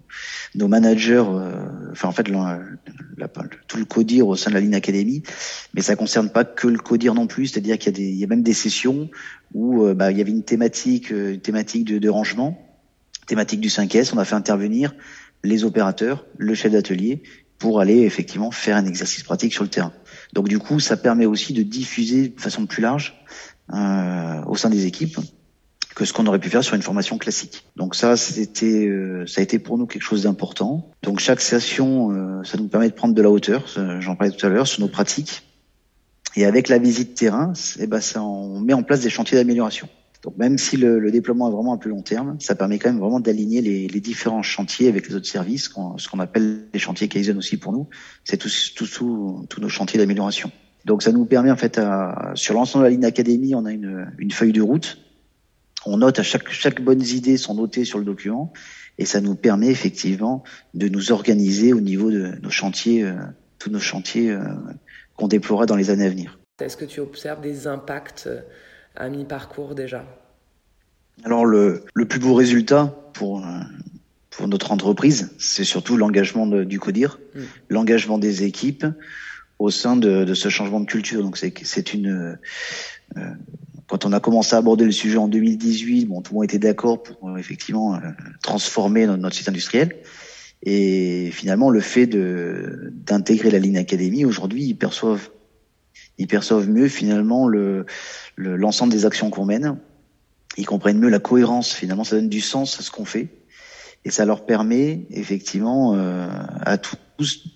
nos 0.56 0.66
managers, 0.66 1.22
euh, 1.28 1.64
enfin 1.92 2.08
en 2.08 2.12
fait 2.12 2.24
tout 3.68 3.76
le 3.76 3.84
codir 3.84 4.26
au 4.26 4.34
sein 4.34 4.50
de 4.50 4.54
la 4.54 4.60
ligne 4.60 4.74
académie, 4.74 5.22
mais 5.74 5.80
ça 5.80 5.94
concerne 5.94 6.28
pas 6.28 6.44
que 6.44 6.66
le 6.66 6.78
codir 6.78 7.14
non 7.14 7.28
plus, 7.28 7.48
c'est-à-dire 7.48 7.78
qu'il 7.78 7.92
y 7.92 7.94
a 7.94 7.98
des, 7.98 8.12
y 8.14 8.24
a 8.24 8.26
même 8.26 8.42
des 8.42 8.52
sessions 8.52 9.10
où 9.52 9.86
bah, 9.94 10.10
il 10.10 10.18
y 10.18 10.20
avait 10.20 10.32
une 10.32 10.42
thématique, 10.42 11.10
une 11.10 11.40
thématique 11.40 11.84
de, 11.84 11.98
de 11.98 12.08
rangement, 12.08 12.58
thématique 13.28 13.60
du 13.60 13.68
5S, 13.68 14.10
on 14.12 14.18
a 14.18 14.24
fait 14.24 14.34
intervenir 14.34 14.92
les 15.44 15.62
opérateurs, 15.62 16.26
le 16.36 16.54
chef 16.54 16.72
d'atelier, 16.72 17.22
pour 17.58 17.80
aller 17.80 18.00
effectivement 18.00 18.50
faire 18.50 18.76
un 18.76 18.86
exercice 18.86 19.22
pratique 19.22 19.52
sur 19.52 19.62
le 19.62 19.70
terrain. 19.70 19.92
Donc 20.32 20.48
du 20.48 20.58
coup, 20.58 20.80
ça 20.80 20.96
permet 20.96 21.26
aussi 21.26 21.52
de 21.52 21.62
diffuser 21.62 22.28
de 22.28 22.40
façon 22.40 22.66
plus 22.66 22.82
large 22.82 23.14
euh, 23.22 23.53
au 23.72 24.56
sein 24.56 24.70
des 24.70 24.86
équipes 24.86 25.18
que 25.94 26.04
ce 26.04 26.12
qu'on 26.12 26.26
aurait 26.26 26.40
pu 26.40 26.50
faire 26.50 26.64
sur 26.64 26.74
une 26.74 26.82
formation 26.82 27.18
classique. 27.18 27.66
Donc 27.76 27.94
ça, 27.94 28.16
c'était, 28.16 28.86
euh, 28.86 29.26
ça 29.26 29.40
a 29.40 29.44
été 29.44 29.58
pour 29.58 29.78
nous 29.78 29.86
quelque 29.86 30.02
chose 30.02 30.24
d'important. 30.24 30.90
Donc 31.02 31.20
chaque 31.20 31.40
session, 31.40 32.10
euh, 32.10 32.42
ça 32.44 32.58
nous 32.58 32.68
permet 32.68 32.88
de 32.88 32.94
prendre 32.94 33.14
de 33.14 33.22
la 33.22 33.30
hauteur. 33.30 33.64
J'en 34.00 34.16
parlais 34.16 34.34
tout 34.34 34.44
à 34.44 34.48
l'heure 34.48 34.66
sur 34.66 34.80
nos 34.80 34.88
pratiques. 34.88 35.42
Et 36.36 36.44
avec 36.44 36.68
la 36.68 36.78
visite 36.78 37.14
terrain, 37.14 37.52
eh 37.78 37.86
ben 37.86 38.00
ça, 38.00 38.22
on 38.22 38.58
met 38.60 38.72
en 38.72 38.82
place 38.82 39.00
des 39.00 39.10
chantiers 39.10 39.38
d'amélioration. 39.38 39.88
Donc 40.24 40.36
même 40.36 40.58
si 40.58 40.76
le, 40.76 40.98
le, 40.98 41.12
déploiement 41.12 41.48
est 41.48 41.52
vraiment 41.52 41.74
à 41.74 41.78
plus 41.78 41.90
long 41.90 42.02
terme, 42.02 42.36
ça 42.40 42.54
permet 42.54 42.78
quand 42.78 42.88
même 42.88 42.98
vraiment 42.98 43.20
d'aligner 43.20 43.60
les, 43.60 43.86
les, 43.86 44.00
différents 44.00 44.42
chantiers 44.42 44.88
avec 44.88 45.06
les 45.08 45.14
autres 45.14 45.26
services, 45.26 45.70
ce 45.98 46.08
qu'on 46.08 46.18
appelle 46.18 46.64
les 46.72 46.80
chantiers 46.80 47.08
Kaizen 47.08 47.36
aussi 47.36 47.58
pour 47.58 47.72
nous. 47.72 47.88
C'est 48.24 48.38
tous 48.38 48.72
tous 48.74 49.60
nos 49.60 49.68
chantiers 49.68 49.98
d'amélioration. 49.98 50.50
Donc 50.84 51.02
ça 51.02 51.12
nous 51.12 51.24
permet 51.24 51.50
en 51.50 51.56
fait, 51.56 51.78
à, 51.78 52.32
sur 52.34 52.54
l'ensemble 52.54 52.84
de 52.84 52.88
la 52.88 52.94
ligne 52.94 53.04
académie, 53.04 53.54
on 53.54 53.64
a 53.64 53.72
une, 53.72 54.12
une, 54.18 54.30
feuille 54.30 54.52
de 54.52 54.60
route. 54.60 54.98
On 55.86 55.98
note 55.98 56.18
à 56.18 56.22
chaque, 56.22 56.50
chaque 56.50 56.82
bonne 56.82 57.02
idée 57.02 57.36
sont 57.36 57.54
notées 57.54 57.84
sur 57.84 57.98
le 57.98 58.04
document 58.04 58.52
et 58.98 59.04
ça 59.04 59.20
nous 59.20 59.34
permet 59.34 59.68
effectivement 59.68 60.44
de 60.74 60.88
nous 60.88 61.12
organiser 61.12 61.72
au 61.72 61.80
niveau 61.80 62.10
de 62.10 62.32
nos 62.42 62.50
chantiers, 62.50 63.02
euh, 63.02 63.14
tous 63.58 63.70
nos 63.70 63.80
chantiers 63.80 64.30
euh, 64.30 64.40
qu'on 65.16 65.28
déploiera 65.28 65.66
dans 65.66 65.76
les 65.76 65.90
années 65.90 66.06
à 66.06 66.10
venir. 66.10 66.38
Est-ce 66.60 66.76
que 66.76 66.84
tu 66.84 67.00
observes 67.00 67.40
des 67.40 67.66
impacts 67.66 68.28
à 68.94 69.08
mi-parcours 69.08 69.74
déjà? 69.74 70.04
Alors 71.24 71.46
le, 71.46 71.84
le, 71.94 72.06
plus 72.06 72.20
beau 72.20 72.34
résultat 72.34 72.94
pour, 73.12 73.44
pour 74.30 74.48
notre 74.48 74.72
entreprise, 74.72 75.32
c'est 75.38 75.64
surtout 75.64 75.96
l'engagement 75.96 76.46
du 76.46 76.78
CODIR, 76.78 77.18
mm. 77.34 77.40
l'engagement 77.70 78.18
des 78.18 78.44
équipes 78.44 78.86
au 79.58 79.70
sein 79.70 79.96
de, 79.96 80.24
de, 80.24 80.34
ce 80.34 80.48
changement 80.48 80.80
de 80.80 80.86
culture. 80.86 81.22
Donc 81.22 81.36
c'est 81.36 81.94
une 81.94 82.38
euh, 83.16 83.30
quand 83.86 84.06
on 84.06 84.12
a 84.12 84.20
commencé 84.20 84.54
à 84.54 84.58
aborder 84.58 84.84
le 84.84 84.92
sujet 84.92 85.18
en 85.18 85.28
2018, 85.28 86.06
bon, 86.06 86.22
tout 86.22 86.32
le 86.32 86.36
monde 86.36 86.44
était 86.44 86.58
d'accord 86.58 87.02
pour 87.02 87.28
euh, 87.28 87.36
effectivement 87.36 87.94
euh, 87.94 87.98
transformer 88.42 89.06
notre, 89.06 89.36
site 89.36 89.48
industriel. 89.48 89.96
Et 90.62 91.30
finalement, 91.32 91.68
le 91.70 91.80
fait 91.80 92.06
de 92.06 92.92
d'intégrer 92.92 93.50
la 93.50 93.58
ligne 93.58 93.76
académie 93.76 94.24
aujourd'hui, 94.24 94.64
ils 94.64 94.74
perçoivent 94.74 95.30
ils 96.16 96.26
perçoivent 96.26 96.68
mieux 96.68 96.88
finalement 96.88 97.46
le 97.48 97.84
l'ensemble 98.36 98.92
des 98.92 99.04
actions 99.04 99.30
qu'on 99.30 99.44
mène. 99.44 99.76
Ils 100.56 100.66
comprennent 100.66 100.98
mieux 100.98 101.10
la 101.10 101.18
cohérence. 101.18 101.74
Finalement, 101.74 102.04
ça 102.04 102.16
donne 102.16 102.28
du 102.28 102.40
sens 102.40 102.78
à 102.78 102.82
ce 102.82 102.90
qu'on 102.90 103.04
fait 103.04 103.28
et 104.04 104.10
ça 104.10 104.24
leur 104.24 104.44
permet 104.44 105.06
effectivement 105.10 105.94
euh, 105.94 106.28
à 106.60 106.78
tous 106.78 106.98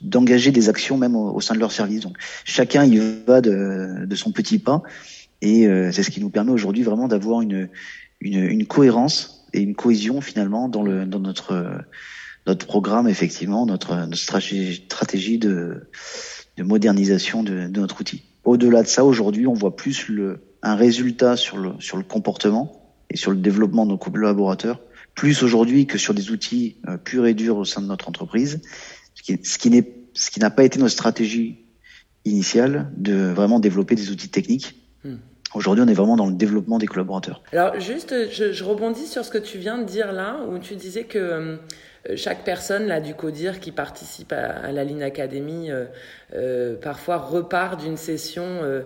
d'engager 0.02 0.50
des 0.52 0.68
actions 0.68 0.96
même 0.96 1.16
au, 1.16 1.40
sein 1.40 1.54
de 1.54 1.60
leur 1.60 1.72
service. 1.72 2.00
Donc 2.00 2.16
chacun 2.44 2.84
y 2.84 2.98
va 3.26 3.40
de, 3.40 4.06
de 4.06 4.16
son 4.16 4.32
petit 4.32 4.58
pas 4.58 4.82
et 5.42 5.66
euh, 5.66 5.90
c'est 5.92 6.02
ce 6.02 6.10
qui 6.10 6.20
nous 6.20 6.30
permet 6.30 6.52
aujourd'hui 6.52 6.82
vraiment 6.82 7.08
d'avoir 7.08 7.42
une, 7.42 7.68
une, 8.20 8.44
une 8.44 8.66
cohérence 8.66 9.46
et 9.52 9.60
une 9.60 9.74
cohésion 9.74 10.20
finalement 10.20 10.68
dans 10.68 10.82
le 10.82 11.06
dans 11.06 11.20
notre 11.20 11.84
notre 12.46 12.66
programme 12.66 13.08
effectivement 13.08 13.66
notre, 13.66 13.94
notre 13.94 14.16
stratégie, 14.16 15.38
de, 15.38 15.88
de 16.56 16.62
modernisation 16.62 17.42
de, 17.42 17.66
de 17.68 17.80
notre 17.80 18.00
outil. 18.00 18.24
Au-delà 18.44 18.82
de 18.82 18.88
ça, 18.88 19.04
aujourd'hui, 19.04 19.46
on 19.46 19.52
voit 19.52 19.76
plus 19.76 20.08
le, 20.08 20.40
un 20.62 20.74
résultat 20.74 21.36
sur 21.36 21.58
le, 21.58 21.72
sur 21.80 21.98
le 21.98 22.02
comportement 22.02 22.94
et 23.10 23.16
sur 23.18 23.30
le 23.30 23.36
développement 23.36 23.84
de 23.84 23.90
nos 23.90 23.98
collaborateurs 23.98 24.80
plus 25.18 25.42
aujourd'hui 25.42 25.86
que 25.86 25.98
sur 25.98 26.14
des 26.14 26.30
outils 26.30 26.76
euh, 26.88 26.96
purs 26.96 27.26
et 27.26 27.34
durs 27.34 27.56
au 27.56 27.64
sein 27.64 27.82
de 27.82 27.86
notre 27.86 28.08
entreprise, 28.08 28.62
ce 29.14 29.58
qui, 29.58 29.68
n'est 29.68 29.92
ce 30.14 30.30
qui 30.30 30.38
n'a 30.38 30.48
pas 30.48 30.62
été 30.62 30.78
notre 30.78 30.92
stratégie 30.92 31.58
initiale 32.24 32.92
de 32.96 33.32
vraiment 33.32 33.58
développer 33.58 33.96
des 33.96 34.10
outils 34.10 34.28
techniques. 34.28 34.76
Hmm. 35.02 35.16
Aujourd'hui, 35.54 35.82
on 35.84 35.88
est 35.88 35.94
vraiment 35.94 36.16
dans 36.16 36.28
le 36.28 36.36
développement 36.36 36.78
des 36.78 36.86
collaborateurs. 36.86 37.42
Alors, 37.50 37.80
juste, 37.80 38.14
je, 38.30 38.52
je, 38.52 38.62
rebondis 38.62 39.06
sur 39.08 39.24
ce 39.24 39.30
que 39.30 39.38
tu 39.38 39.58
viens 39.58 39.78
de 39.78 39.84
dire 39.84 40.12
là, 40.12 40.38
où 40.48 40.60
tu 40.60 40.76
disais 40.76 41.02
que 41.02 41.18
euh, 41.18 41.56
chaque 42.14 42.44
personne 42.44 42.86
là 42.86 43.00
du 43.00 43.14
CODIR 43.14 43.58
qui 43.58 43.72
participe 43.72 44.32
à, 44.32 44.50
à 44.50 44.70
la 44.70 44.84
Ligne 44.84 45.02
Academy 45.02 45.70
euh, 45.70 45.86
euh, 46.34 46.76
parfois 46.80 47.18
repart 47.18 47.80
d'une 47.80 47.96
session 47.96 48.44
euh, 48.44 48.82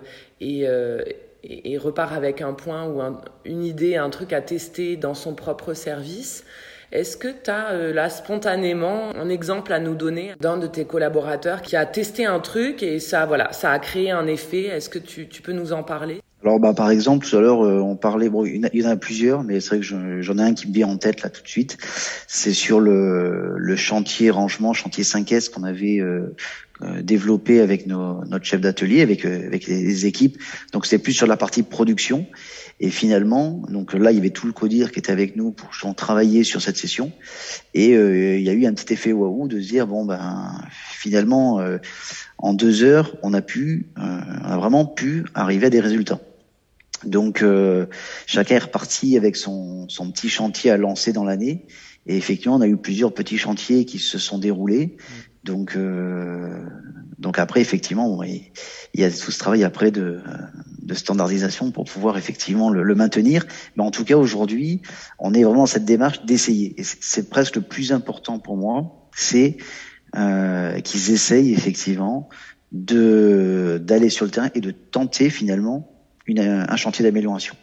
et, 1.43 1.73
et, 1.73 1.77
repart 1.77 2.13
avec 2.13 2.41
un 2.41 2.53
point 2.53 2.85
ou 2.85 3.01
une 3.45 3.63
idée, 3.63 3.97
un 3.97 4.09
truc 4.09 4.33
à 4.33 4.41
tester 4.41 4.95
dans 4.95 5.13
son 5.13 5.35
propre 5.35 5.73
service. 5.73 6.45
Est-ce 6.93 7.17
que 7.17 7.27
tu 7.27 7.49
as 7.49 7.71
euh, 7.71 7.91
là 7.91 8.07
spontanément 8.09 9.09
un 9.15 9.27
exemple 9.29 9.73
à 9.73 9.79
nous 9.79 9.95
donner 9.95 10.33
d'un 10.39 10.57
de 10.57 10.67
tes 10.67 10.85
collaborateurs 10.85 11.63
qui 11.63 11.75
a 11.75 11.87
testé 11.87 12.25
un 12.27 12.39
truc 12.39 12.83
et 12.83 12.99
ça, 12.99 13.25
voilà, 13.25 13.51
ça 13.51 13.71
a 13.71 13.79
créé 13.79 14.11
un 14.11 14.27
effet? 14.27 14.65
Est-ce 14.65 14.89
que 14.89 14.99
tu, 14.99 15.27
tu, 15.27 15.41
peux 15.41 15.53
nous 15.53 15.73
en 15.73 15.81
parler? 15.81 16.21
Alors 16.43 16.59
bah 16.59 16.73
par 16.73 16.89
exemple 16.89 17.25
tout 17.25 17.35
à 17.37 17.41
l'heure 17.41 17.63
euh, 17.63 17.79
on 17.79 17.95
parlait 17.95 18.29
bon 18.29 18.45
il 18.45 18.69
y 18.73 18.85
en 18.85 18.89
a 18.89 18.95
plusieurs 18.97 19.43
mais 19.43 19.61
c'est 19.61 19.69
vrai 19.69 19.79
que 19.79 20.21
j'en 20.21 20.37
ai 20.37 20.41
un 20.41 20.53
qui 20.53 20.67
me 20.67 20.73
vient 20.73 20.87
en 20.87 20.97
tête 20.97 21.21
là 21.21 21.29
tout 21.29 21.41
de 21.41 21.47
suite 21.47 21.77
c'est 22.27 22.53
sur 22.53 22.79
le, 22.79 23.75
chantier 23.75 24.29
rangement 24.29 24.73
chantier 24.73 25.03
5S 25.03 25.49
qu'on 25.49 25.63
avait 25.63 25.99
euh, 25.99 26.35
euh, 26.81 27.03
développé 27.03 27.61
avec 27.61 27.85
nos, 27.85 28.25
notre 28.25 28.45
chef 28.45 28.59
d'atelier, 28.59 29.01
avec 29.01 29.25
euh, 29.25 29.45
avec 29.45 29.67
les 29.67 30.05
équipes. 30.07 30.37
Donc 30.71 30.87
c'est 30.87 30.97
plus 30.97 31.13
sur 31.13 31.27
la 31.27 31.37
partie 31.37 31.61
production. 31.61 32.25
Et 32.79 32.89
finalement, 32.89 33.61
donc 33.69 33.93
là, 33.93 34.11
il 34.11 34.15
y 34.15 34.19
avait 34.19 34.31
tout 34.31 34.47
le 34.47 34.53
codir 34.53 34.91
qui 34.91 34.97
était 34.97 35.11
avec 35.11 35.35
nous 35.35 35.51
pour 35.51 35.69
travailler 35.95 36.43
sur 36.43 36.61
cette 36.61 36.75
session. 36.75 37.11
Et 37.75 37.91
il 37.91 38.41
y 38.41 38.49
a 38.49 38.53
eu 38.53 38.65
un 38.65 38.73
petit 38.73 38.91
effet 38.91 39.13
waouh 39.13 39.47
de 39.47 39.61
se 39.61 39.67
dire 39.67 39.85
bon 39.85 40.03
ben 40.03 40.51
finalement 40.71 41.63
en 42.39 42.53
deux 42.53 42.83
heures, 42.83 43.15
on 43.21 43.33
a 43.33 43.41
pu, 43.41 43.87
on 43.95 44.49
a 44.49 44.57
vraiment 44.57 44.85
pu 44.85 45.23
arriver 45.35 45.67
à 45.67 45.69
des 45.69 45.79
résultats. 45.79 46.19
Donc 47.05 47.43
chacun 48.25 48.55
est 48.55 48.59
reparti 48.59 49.17
avec 49.17 49.35
son, 49.35 49.87
son 49.89 50.11
petit 50.11 50.29
chantier 50.29 50.71
à 50.71 50.77
lancer 50.77 51.13
dans 51.13 51.23
l'année. 51.23 51.65
Et 52.05 52.17
effectivement, 52.17 52.57
on 52.57 52.61
a 52.61 52.67
eu 52.67 52.77
plusieurs 52.77 53.13
petits 53.13 53.37
chantiers 53.37 53.85
qui 53.85 53.99
se 53.99 54.17
sont 54.17 54.37
déroulés. 54.37 54.97
Donc, 55.43 55.75
euh, 55.75 56.65
donc 57.17 57.39
après, 57.39 57.61
effectivement, 57.61 58.23
il 58.23 58.51
y 58.95 59.03
a 59.03 59.11
tout 59.11 59.31
ce 59.31 59.39
travail 59.39 59.63
après 59.63 59.91
de, 59.91 60.21
de 60.81 60.93
standardisation 60.93 61.71
pour 61.71 61.85
pouvoir 61.85 62.17
effectivement 62.17 62.69
le, 62.69 62.83
le, 62.83 62.95
maintenir. 62.95 63.45
Mais 63.75 63.83
en 63.83 63.91
tout 63.91 64.03
cas, 64.05 64.15
aujourd'hui, 64.15 64.81
on 65.19 65.33
est 65.33 65.43
vraiment 65.43 65.61
dans 65.61 65.65
cette 65.65 65.85
démarche 65.85 66.25
d'essayer. 66.25 66.79
Et 66.79 66.83
c'est 66.83 67.29
presque 67.29 67.55
le 67.55 67.61
plus 67.61 67.91
important 67.91 68.39
pour 68.39 68.57
moi, 68.57 69.09
c'est 69.15 69.57
euh, 70.15 70.79
qu'ils 70.79 71.11
essayent 71.11 71.53
effectivement 71.53 72.29
de 72.71 73.79
d'aller 73.83 74.09
sur 74.09 74.25
le 74.25 74.31
terrain 74.31 74.49
et 74.55 74.61
de 74.61 74.71
tenter 74.71 75.29
finalement 75.29 75.92
une, 76.25 76.39
un 76.39 76.75
chantier 76.75 77.03
d'amélioration 77.03 77.55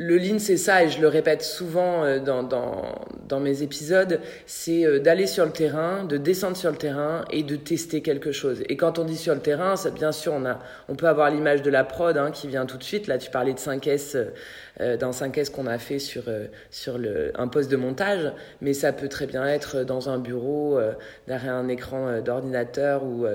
le 0.00 0.16
lean, 0.16 0.38
c'est 0.38 0.56
ça, 0.56 0.84
et 0.84 0.88
je 0.88 1.00
le 1.00 1.08
répète 1.08 1.42
souvent 1.42 2.04
euh, 2.04 2.20
dans, 2.20 3.40
mes 3.40 3.62
épisodes, 3.62 4.20
c'est 4.46 4.86
euh, 4.86 5.00
d'aller 5.00 5.26
sur 5.26 5.44
le 5.44 5.50
terrain, 5.50 6.04
de 6.04 6.16
descendre 6.16 6.56
sur 6.56 6.70
le 6.70 6.76
terrain 6.76 7.24
et 7.32 7.42
de 7.42 7.56
tester 7.56 8.00
quelque 8.00 8.30
chose. 8.30 8.62
Et 8.68 8.76
quand 8.76 9.00
on 9.00 9.04
dit 9.04 9.16
sur 9.16 9.34
le 9.34 9.40
terrain, 9.40 9.74
bien 9.96 10.12
sûr, 10.12 10.40
on, 10.88 10.94
peut 10.94 11.08
avoir 11.08 11.30
l'image 11.30 11.62
de 11.62 11.70
la 11.70 11.82
prod 11.82 12.16
hein, 12.16 12.30
qui 12.30 12.46
vient 12.46 12.64
tout 12.64 12.78
de 12.78 12.84
suite. 12.84 13.08
Là, 13.08 13.18
tu 13.18 13.28
parlais 13.30 13.52
de 13.52 13.58
5S 13.58 14.16
euh, 14.80 14.96
dans 14.96 15.10
5S 15.10 15.50
qu'on 15.50 15.66
a 15.66 15.78
fait 15.78 15.98
sur, 15.98 16.24
euh, 16.28 17.30
un 17.34 17.48
poste 17.48 17.70
de 17.70 17.76
montage, 17.76 18.32
mais 18.60 18.72
ça 18.74 18.92
peut 18.92 19.08
très 19.08 19.26
bien 19.26 19.44
être 19.46 19.82
dans 19.82 20.08
un 20.08 20.18
bureau, 20.18 20.78
euh, 20.78 20.92
derrière 21.26 21.54
un 21.54 21.68
écran 21.68 22.20
d'ordinateur 22.20 23.02
ou, 23.04 23.26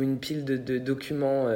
une 0.00 0.18
pile 0.18 0.44
de 0.44 0.78
documents 0.78 1.48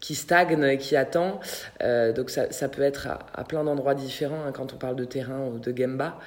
qui 0.00 0.14
stagne, 0.14 0.76
qui 0.78 0.96
attend. 0.96 1.40
donc 1.80 2.30
ça, 2.30 2.50
ça 2.52 2.68
peut 2.68 2.82
être 2.82 3.06
à, 3.06 3.26
à 3.34 3.44
plein 3.44 3.64
d'endroits 3.64 3.94
différents 3.94 4.44
hein, 4.46 4.52
quand 4.52 4.72
on 4.72 4.76
parle 4.76 4.96
de 4.96 5.04
terrain 5.04 5.46
ou 5.46 5.58
de 5.58 5.76
Gemba. 5.76 6.18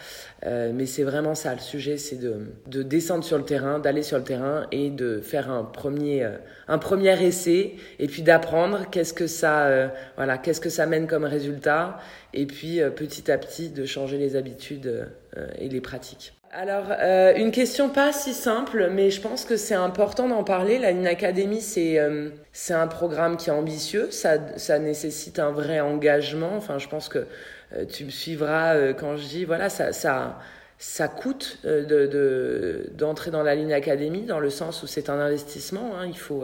mais 0.46 0.86
c'est 0.86 1.04
vraiment 1.04 1.36
ça, 1.36 1.54
le 1.54 1.60
sujet, 1.60 1.98
c'est 1.98 2.18
de, 2.18 2.48
de 2.68 2.84
descendre 2.84 3.24
sur 3.24 3.38
le 3.38 3.46
terrain, 3.46 3.80
d'aller 3.80 4.04
sur 4.04 4.18
le 4.18 4.24
terrain 4.24 4.68
et 4.72 4.90
de 4.90 5.22
faire 5.22 5.50
un 5.50 5.64
premier, 5.64 6.28
un 6.68 6.78
premier 6.78 7.22
essai 7.24 7.76
et 8.00 8.08
puis 8.08 8.22
d'apprendre 8.22 8.90
qu'est-ce 8.90 9.14
que 9.14 9.28
ça, 9.28 9.92
voilà, 10.16 10.38
qu'est-ce 10.38 10.62
que 10.62 10.70
ça 10.70 10.86
mène 10.86 11.08
comme 11.08 11.24
résultat 11.24 12.00
et 12.34 12.46
puis 12.46 12.82
euh, 12.82 12.90
petit 12.90 13.32
à 13.32 13.38
petit 13.38 13.70
de 13.70 13.86
changer 13.86 14.18
les 14.18 14.36
habitudes 14.36 14.88
euh, 15.38 15.48
et 15.58 15.70
les 15.70 15.82
pratiques. 15.82 16.34
Alors, 16.54 16.88
euh, 16.90 17.34
une 17.36 17.52
question 17.52 17.90
pas 17.90 18.12
si 18.12 18.34
simple, 18.34 18.90
mais 18.92 19.10
je 19.10 19.22
pense 19.22 19.46
que 19.46 19.56
c'est 19.56 19.74
important 19.74 20.28
d'en 20.28 20.44
parler. 20.44 20.80
La 20.80 20.92
Line 20.92 21.08
Academy, 21.08 21.62
c'est 21.62 21.98
c'est 22.52 22.74
un 22.74 22.88
programme 22.88 23.38
qui 23.38 23.50
est 23.50 23.54
ambitieux, 23.54 24.12
ça, 24.12 24.38
ça 24.58 24.78
nécessite 24.78 25.40
un 25.40 25.52
vrai 25.52 25.80
engagement. 25.80 26.52
Enfin, 26.58 26.78
je 26.78 26.90
pense 26.90 27.08
que 27.08 27.26
tu 27.90 28.04
me 28.04 28.10
suivras 28.10 28.94
quand 28.94 29.16
je 29.16 29.28
dis, 29.28 29.46
voilà, 29.46 29.70
ça, 29.70 29.94
ça, 29.94 30.40
ça 30.78 31.08
coûte 31.08 31.60
de 31.64 32.90
d'entrer 32.98 33.32
dans 33.32 33.44
la 33.44 33.56
Ligne 33.56 33.74
Academy, 33.74 34.24
dans 34.24 34.42
le 34.42 34.50
sens 34.50 34.84
où 34.84 34.88
c'est 34.88 35.10
un 35.10 35.20
investissement. 35.20 35.98
Hein. 35.98 36.08
il 36.08 36.18
faut 36.18 36.44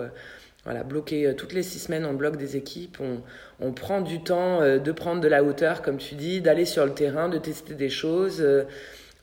voilà, 0.67 0.83
bloquer 0.83 1.33
toutes 1.37 1.53
les 1.53 1.63
six 1.63 1.79
semaines, 1.79 2.05
on 2.05 2.13
bloque 2.13 2.35
des 2.35 2.57
équipes, 2.57 2.97
on, 2.99 3.21
on 3.65 3.71
prend 3.71 4.01
du 4.01 4.21
temps 4.21 4.61
euh, 4.61 4.79
de 4.79 4.91
prendre 4.91 5.21
de 5.21 5.27
la 5.29 5.41
hauteur, 5.41 5.81
comme 5.81 5.97
tu 5.97 6.15
dis, 6.15 6.41
d'aller 6.41 6.65
sur 6.65 6.85
le 6.85 6.93
terrain, 6.93 7.29
de 7.29 7.37
tester 7.37 7.73
des 7.73 7.87
choses, 7.87 8.41
euh, 8.41 8.63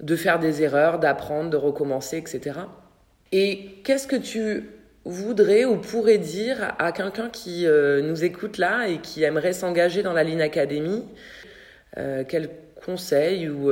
de 0.01 0.17
faire 0.17 0.39
des 0.39 0.63
erreurs, 0.63 0.99
d'apprendre, 0.99 1.51
de 1.51 1.57
recommencer, 1.57 2.19
etc. 2.19 2.61
Et 3.33 3.81
qu'est-ce 3.85 4.07
que 4.07 4.17
tu 4.17 4.71
voudrais 5.05 5.65
ou 5.65 5.77
pourrais 5.77 6.19
dire 6.19 6.75
à 6.79 6.93
quelqu'un 6.93 7.29
qui 7.29 7.67
euh, 7.67 8.01
nous 8.03 8.25
écoute 8.25 8.59
là 8.59 8.89
et 8.89 8.99
qui 8.99 9.23
aimerait 9.23 9.53
s'engager 9.53 10.03
dans 10.03 10.13
la 10.13 10.25
ligne 10.25 10.43
académie 10.43 11.05
Quels 11.95 12.51
conseils 12.85 13.49
ou, 13.49 13.71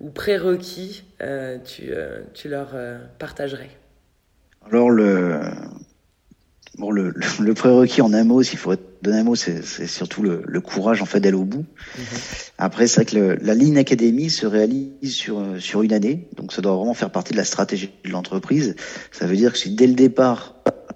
ou 0.00 0.10
prérequis 0.10 1.04
tu, 1.64 1.92
tu, 2.32 2.48
leur 2.48 2.74
partagerais? 3.18 3.70
Alors, 4.70 4.90
le, 4.90 5.40
bon, 6.78 6.90
le, 6.90 7.12
le 7.40 7.54
prérequis 7.54 8.00
en 8.00 8.12
un 8.14 8.24
mot, 8.24 8.42
s'il 8.42 8.58
faut 8.58 8.74
donner 8.74 8.91
un 9.10 9.24
mot, 9.24 9.34
c'est 9.34 9.86
surtout 9.86 10.22
le, 10.22 10.42
le, 10.46 10.60
courage 10.60 11.02
en 11.02 11.06
fait 11.06 11.20
d'aller 11.20 11.36
au 11.36 11.44
bout. 11.44 11.64
Mhm. 11.98 12.04
Après, 12.58 12.86
c'est 12.86 13.02
vrai 13.02 13.04
que 13.04 13.16
le, 13.16 13.34
la 13.40 13.54
ligne 13.54 13.78
académie 13.78 14.30
se 14.30 14.46
réalise 14.46 15.14
sur 15.14 15.42
sur 15.58 15.82
une 15.82 15.92
année, 15.92 16.28
donc 16.36 16.52
ça 16.52 16.62
doit 16.62 16.76
vraiment 16.76 16.94
faire 16.94 17.10
partie 17.10 17.32
de 17.32 17.38
la 17.38 17.44
stratégie 17.44 17.90
de 18.04 18.10
l'entreprise. 18.10 18.76
Ça 19.10 19.26
veut 19.26 19.36
dire 19.36 19.52
que 19.52 19.58
si 19.58 19.74
dès 19.74 19.86
le 19.86 19.94
départ 19.94 20.54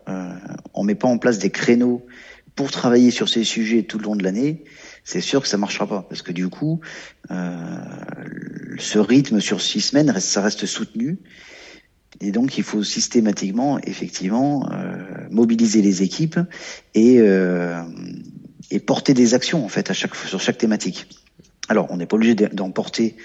euh, 0.09 0.33
on 0.75 0.85
met 0.85 0.95
pas 0.95 1.09
en 1.09 1.19
place 1.19 1.39
des 1.39 1.51
créneaux 1.51 2.07
pour 2.55 2.71
travailler 2.71 3.11
sur 3.11 3.29
ces 3.29 3.45
sujets 3.45 3.83
tout 3.83 3.99
le 3.99 4.05
long 4.05 4.17
de 4.17 4.23
l'année, 4.23 4.65
c'est 5.05 5.21
sûr 5.21 5.43
que 5.43 5.49
ça 5.49 5.59
marchera 5.59 5.87
pas 5.87 6.07
parce 6.09 6.23
que 6.23 6.33
du 6.33 6.49
coup, 6.49 6.81
euh, 7.31 7.57
ce 8.79 8.99
rythme 8.99 9.41
sur 9.41 9.61
six 9.61 9.81
semaines, 9.81 10.19
ça 10.21 10.41
reste 10.41 10.65
soutenu 10.65 11.19
et 12.21 12.31
donc, 12.31 12.57
il 12.57 12.65
faut 12.65 12.83
systématiquement, 12.83 13.79
effectivement, 13.81 14.69
euh, 14.73 14.97
mobiliser 15.31 15.83
les 15.83 16.03
équipes 16.03 16.39
et, 16.95 17.19
euh, 17.21 17.83
et 18.71 18.81
porter 18.81 19.15
des 19.15 19.35
actions 19.35 19.65
en 19.65 19.69
fait 19.69 19.91
à 19.91 19.95
chaque 19.95 20.15
sur 20.15 20.41
chaque 20.41 20.59
thématique. 20.59 21.09
Alors, 21.69 21.89
on 21.91 21.97
n'est 21.97 22.07
pas 22.07 22.17
obligé 22.17 22.35
d'en 22.35 22.71
porter 22.71 23.17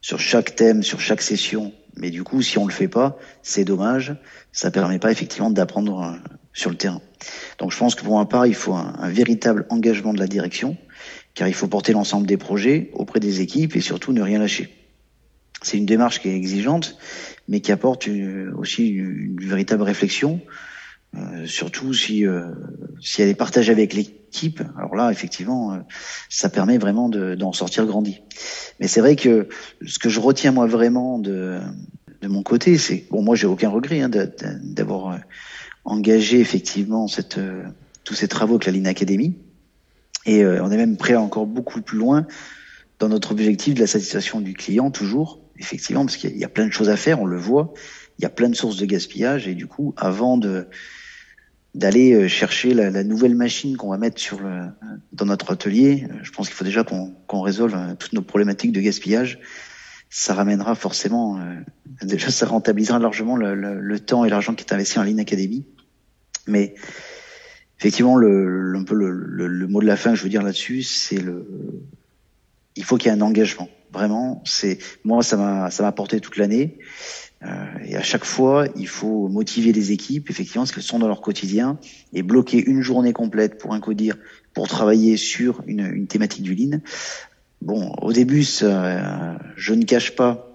sur 0.00 0.20
chaque 0.20 0.54
thème, 0.54 0.82
sur 0.82 1.00
chaque 1.00 1.22
session, 1.22 1.72
mais 1.96 2.10
du 2.10 2.22
coup, 2.22 2.40
si 2.40 2.56
on 2.56 2.66
le 2.66 2.72
fait 2.72 2.88
pas, 2.88 3.18
c'est 3.42 3.64
dommage. 3.64 4.14
Ça 4.52 4.70
permet 4.70 4.98
pas 4.98 5.10
effectivement 5.10 5.50
d'apprendre 5.50 6.02
euh, 6.02 6.30
sur 6.52 6.70
le 6.70 6.76
terrain. 6.76 7.02
Donc, 7.58 7.72
je 7.72 7.78
pense 7.78 7.94
que 7.94 8.02
pour 8.02 8.16
ma 8.16 8.26
part, 8.26 8.46
il 8.46 8.54
faut 8.54 8.74
un, 8.74 8.94
un 8.98 9.10
véritable 9.10 9.66
engagement 9.70 10.14
de 10.14 10.18
la 10.18 10.28
direction, 10.28 10.76
car 11.34 11.48
il 11.48 11.54
faut 11.54 11.66
porter 11.66 11.92
l'ensemble 11.92 12.26
des 12.26 12.36
projets 12.36 12.90
auprès 12.94 13.20
des 13.20 13.40
équipes 13.40 13.76
et 13.76 13.80
surtout 13.80 14.12
ne 14.12 14.22
rien 14.22 14.38
lâcher. 14.38 14.80
C'est 15.62 15.76
une 15.76 15.86
démarche 15.86 16.20
qui 16.20 16.28
est 16.28 16.34
exigeante, 16.36 16.96
mais 17.48 17.60
qui 17.60 17.72
apporte 17.72 18.08
aussi 18.56 18.88
une, 18.88 19.36
véritable 19.40 19.82
réflexion, 19.82 20.40
euh, 21.16 21.46
surtout 21.46 21.92
si 21.92 22.26
euh, 22.26 22.52
si 23.00 23.22
elle 23.22 23.28
est 23.28 23.34
partagée 23.34 23.72
avec 23.72 23.94
l'équipe. 23.94 24.62
Alors 24.78 24.94
là, 24.94 25.10
effectivement, 25.10 25.72
euh, 25.72 25.78
ça 26.28 26.48
permet 26.48 26.78
vraiment 26.78 27.08
d'en 27.08 27.52
sortir 27.52 27.86
grandi. 27.86 28.20
Mais 28.78 28.86
c'est 28.86 29.00
vrai 29.00 29.16
que 29.16 29.48
ce 29.84 29.98
que 29.98 30.08
je 30.08 30.20
retiens 30.20 30.52
moi 30.52 30.66
vraiment 30.66 31.18
de 31.18 31.58
de 32.22 32.28
mon 32.28 32.42
côté, 32.42 32.78
c'est 32.78 33.06
bon, 33.10 33.22
moi 33.22 33.34
j'ai 33.34 33.46
aucun 33.46 33.70
regret 33.70 34.02
hein, 34.02 34.10
d'avoir 34.62 35.18
engagé 35.84 36.38
effectivement 36.38 37.08
cette 37.08 37.40
tous 38.04 38.14
ces 38.14 38.28
travaux 38.28 38.54
avec 38.54 38.66
la 38.66 38.72
Line 38.72 38.86
Academy. 38.86 39.36
Et 40.26 40.44
on 40.44 40.70
est 40.70 40.76
même 40.76 40.96
prêt 40.98 41.16
encore 41.16 41.46
beaucoup 41.46 41.80
plus 41.80 41.98
loin 41.98 42.26
dans 42.98 43.08
notre 43.08 43.32
objectif 43.32 43.74
de 43.74 43.80
la 43.80 43.86
satisfaction 43.86 44.42
du 44.42 44.52
client 44.52 44.90
toujours 44.90 45.40
effectivement, 45.60 46.04
parce 46.04 46.16
qu'il 46.16 46.36
y, 46.36 46.44
a 46.44 46.48
plein 46.48 46.66
de 46.66 46.72
choses 46.72 46.88
à 46.88 46.96
faire, 46.96 47.20
on 47.20 47.26
le 47.26 47.36
voit. 47.36 47.72
Il 48.18 48.22
y 48.22 48.24
a 48.24 48.30
plein 48.30 48.48
de 48.48 48.56
sources 48.56 48.78
de 48.78 48.86
gaspillage 48.86 49.46
et 49.46 49.54
du 49.54 49.66
coup, 49.66 49.94
avant 49.96 50.36
de 50.36 50.66
d'aller 51.74 52.12
euh, 52.12 52.28
chercher 52.28 52.74
la, 52.74 53.04
nouvelle 53.04 53.34
machine 53.34 53.76
qu'on 53.76 53.90
va 53.90 53.98
mettre 53.98 54.20
sur 54.20 54.40
le, 54.40 54.66
dans 55.12 55.26
notre 55.26 55.52
atelier, 55.52 56.06
euh, 56.10 56.14
je 56.22 56.30
pense 56.32 56.48
qu'il 56.48 56.56
faut 56.56 56.64
déjà 56.64 56.84
qu'on 56.84 57.40
résolve 57.40 57.74
euh, 57.74 57.94
toutes 57.94 58.12
nos 58.12 58.22
problématiques 58.22 58.72
de 58.72 58.80
gaspillage. 58.80 59.38
Ça 60.12 60.34
ramènera 60.34 60.74
forcément, 60.74 61.40
déjà 62.02 62.32
ça 62.32 62.44
rentabilisera 62.44 62.98
largement 62.98 63.36
le, 63.36 64.00
temps 64.00 64.24
et 64.24 64.28
l'argent 64.28 64.56
qui 64.56 64.64
est 64.64 64.72
investi 64.72 64.98
en 64.98 65.04
ligne 65.04 65.20
académie. 65.20 65.64
Mais 66.48 66.74
effectivement, 67.78 68.16
le, 68.16 68.74
un 68.76 68.82
peu 68.82 68.96
le, 68.96 69.12
le, 69.12 69.68
mot 69.68 69.80
de 69.80 69.86
la 69.86 69.96
fin 69.96 70.10
que 70.10 70.16
je 70.16 70.24
veux 70.24 70.28
dire 70.28 70.42
là-dessus, 70.42 70.82
c'est 70.82 71.20
le, 71.20 71.46
il 72.74 72.82
faut 72.82 72.96
qu'il 72.96 73.12
y 73.12 73.14
ait 73.14 73.16
un 73.16 73.20
engagement. 73.20 73.68
Vraiment, 73.92 74.42
c'est 74.44 74.78
moi 75.04 75.22
ça 75.22 75.36
m'a 75.36 75.70
ça 75.70 75.84
m'a 75.84 75.92
porté 75.92 76.18
toute 76.18 76.36
l'année. 76.36 76.78
Euh, 77.42 77.64
et 77.84 77.96
à 77.96 78.02
chaque 78.02 78.24
fois, 78.24 78.66
il 78.76 78.88
faut 78.88 79.28
motiver 79.28 79.72
les 79.72 79.92
équipes, 79.92 80.30
effectivement, 80.30 80.62
parce 80.62 80.72
qu'elles 80.72 80.82
sont 80.82 80.98
dans 80.98 81.08
leur 81.08 81.22
quotidien, 81.22 81.78
et 82.12 82.22
bloquer 82.22 82.62
une 82.62 82.82
journée 82.82 83.12
complète 83.12 83.58
pour 83.58 83.72
un 83.72 83.80
codir, 83.80 84.16
pour 84.52 84.68
travailler 84.68 85.16
sur 85.16 85.62
une, 85.66 85.80
une 85.80 86.06
thématique 86.06 86.42
du 86.42 86.54
lean. 86.54 86.80
Bon, 87.62 87.92
au 88.00 88.12
début, 88.12 88.44
ça, 88.44 89.38
je 89.56 89.74
ne 89.74 89.84
cache 89.84 90.16
pas 90.16 90.50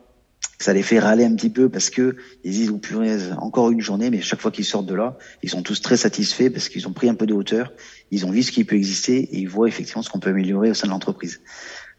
que 0.58 0.64
ça 0.64 0.74
les 0.74 0.84
fait 0.84 1.00
râler 1.00 1.26
un 1.26 1.36
petit 1.36 1.50
peu 1.50 1.70
parce 1.70 1.90
que 1.90 2.16
ils 2.44 2.52
disent 2.52 2.70
ou 2.70 2.78
purée, 2.78 3.18
encore 3.38 3.72
une 3.72 3.82
journée, 3.82 4.10
mais 4.10 4.22
chaque 4.22 4.40
fois 4.40 4.52
qu'ils 4.52 4.66
sortent 4.66 4.86
de 4.86 4.96
là, 4.96 5.18
ils 5.44 5.50
sont 5.50 5.62
tous 5.62 5.82
très 5.82 5.98
satisfaits 5.98 6.50
parce 6.50 6.70
qu'ils 6.70 6.88
ont 6.88 6.94
pris 6.94 7.10
un 7.10 7.16
peu 7.16 7.26
de 7.26 7.34
hauteur, 7.34 7.74
ils 8.12 8.26
ont 8.26 8.32
vu 8.32 8.44
ce 8.44 8.52
qui 8.52 8.64
peut 8.64 8.76
exister 8.76 9.18
et 9.18 9.38
ils 9.38 9.50
voient 9.50 9.68
effectivement 9.68 10.02
ce 10.02 10.10
qu'on 10.10 10.20
peut 10.20 10.30
améliorer 10.30 10.72
au 10.72 10.74
sein 10.74 10.88
de 10.88 10.92
l'entreprise. 10.92 11.42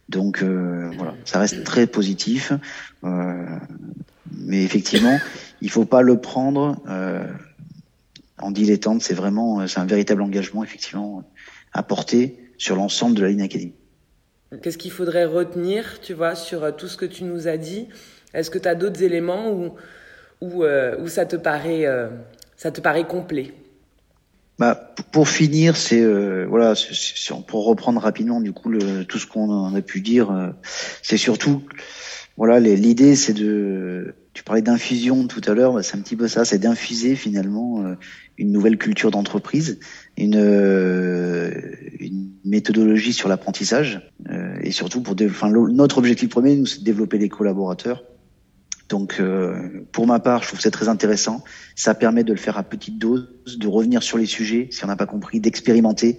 Donc 0.09 0.43
euh, 0.43 0.91
voilà, 0.97 1.15
ça 1.25 1.39
reste 1.39 1.65
très 1.65 1.87
positif, 1.87 2.53
euh, 3.05 3.59
mais 4.33 4.63
effectivement, 4.65 5.19
il 5.61 5.71
faut 5.71 5.85
pas 5.85 6.03
le 6.03 6.21
prendre 6.21 6.83
euh, 6.89 7.27
en 8.39 8.51
dilettante. 8.51 9.03
C'est 9.03 9.15
vraiment, 9.15 9.67
c'est 9.67 9.81
un 9.81 9.87
véritable 9.87 10.23
engagement 10.23 10.65
effectivement 10.65 11.25
à 11.73 11.83
porter 11.83 12.39
sur 12.59 12.77
l'ensemble 12.77 13.15
de 13.15 13.23
la 13.23 13.29
ligne 13.29 13.43
académique. 13.43 13.77
Qu'est-ce 14.63 14.79
qu'il 14.79 14.93
faudrait 14.93 15.25
retenir, 15.25 16.01
tu 16.01 16.15
vois, 16.15 16.35
sur 16.35 16.75
tout 16.77 16.89
ce 16.89 16.97
que 16.97 17.05
tu 17.05 17.25
nous 17.25 17.49
as 17.49 17.57
dit? 17.57 17.89
Est-ce 18.33 18.51
que 18.51 18.59
tu 18.59 18.69
as 18.69 18.75
d'autres 18.75 19.03
éléments 19.03 19.51
où, 19.51 19.75
où, 20.41 20.65
où, 20.65 21.09
ça 21.09 21.27
te 21.27 21.37
paraît, 21.37 21.85
ça 22.57 22.71
te 22.71 22.81
paraît 22.81 23.07
complet? 23.07 23.53
Bah, 24.59 24.95
pour 25.13 25.29
finir, 25.29 25.77
c'est 25.77 26.01
euh, 26.01 26.47
voilà, 26.49 26.73
pour 27.47 27.67
reprendre 27.67 28.01
rapidement 28.01 28.41
du 28.41 28.53
coup 28.53 28.71
le, 28.71 29.05
tout 29.05 29.19
ce 29.19 29.27
qu'on 29.27 29.75
a 29.75 29.83
pu 29.83 30.01
dire, 30.01 30.31
euh, 30.31 30.49
c'est 31.03 31.19
surtout 31.19 31.63
voilà 32.37 32.61
l'idée, 32.61 33.17
c'est 33.17 33.33
de 33.33 34.15
tu 34.35 34.45
parlais 34.45 34.63
d'infusion 34.63 35.27
tout 35.27 35.41
à 35.47 35.55
l'heure, 35.55 35.83
c'est 35.83 35.97
un 35.97 36.01
petit 36.01 36.17
peu 36.17 36.29
ça, 36.29 36.45
c'est 36.45 36.59
d'infuser 36.59 37.17
finalement 37.17 37.83
euh, 37.83 37.95
une 38.37 38.53
nouvelle 38.53 38.77
culture 38.77 39.11
d'entreprise, 39.11 39.79
une, 40.19 40.35
une 41.99 42.33
méthodologie 42.45 43.15
sur 43.15 43.31
l'apprentissage 43.31 44.13
et 44.63 44.73
surtout 44.73 45.01
pour 45.01 45.17
enfin 45.25 45.51
notre 45.51 45.99
objectif 45.99 46.29
premier, 46.29 46.55
nous, 46.55 46.67
c'est 46.67 46.81
de 46.81 46.85
développer 46.85 47.17
les 47.17 47.31
collaborateurs 47.31 48.05
donc, 48.89 49.17
euh, 49.19 49.85
pour 49.91 50.07
ma 50.07 50.21
part, 50.21 50.43
je 50.43 50.49
trouve 50.49 50.59
que 50.59 50.63
c'est 50.63 50.71
très 50.71 50.89
intéressant. 50.89 51.43
Ça 51.75 51.95
permet 51.95 52.23
de 52.23 52.33
le 52.33 52.39
faire 52.39 52.57
à 52.57 52.63
petite 52.63 52.99
dose, 52.99 53.29
de 53.59 53.67
revenir 53.67 54.03
sur 54.03 54.17
les 54.17 54.27
sujets, 54.27 54.69
si 54.71 54.85
on 54.85 54.89
n'a 54.89 54.97
pas 54.97 55.07
compris, 55.07 55.41
d'expérimenter. 55.41 56.19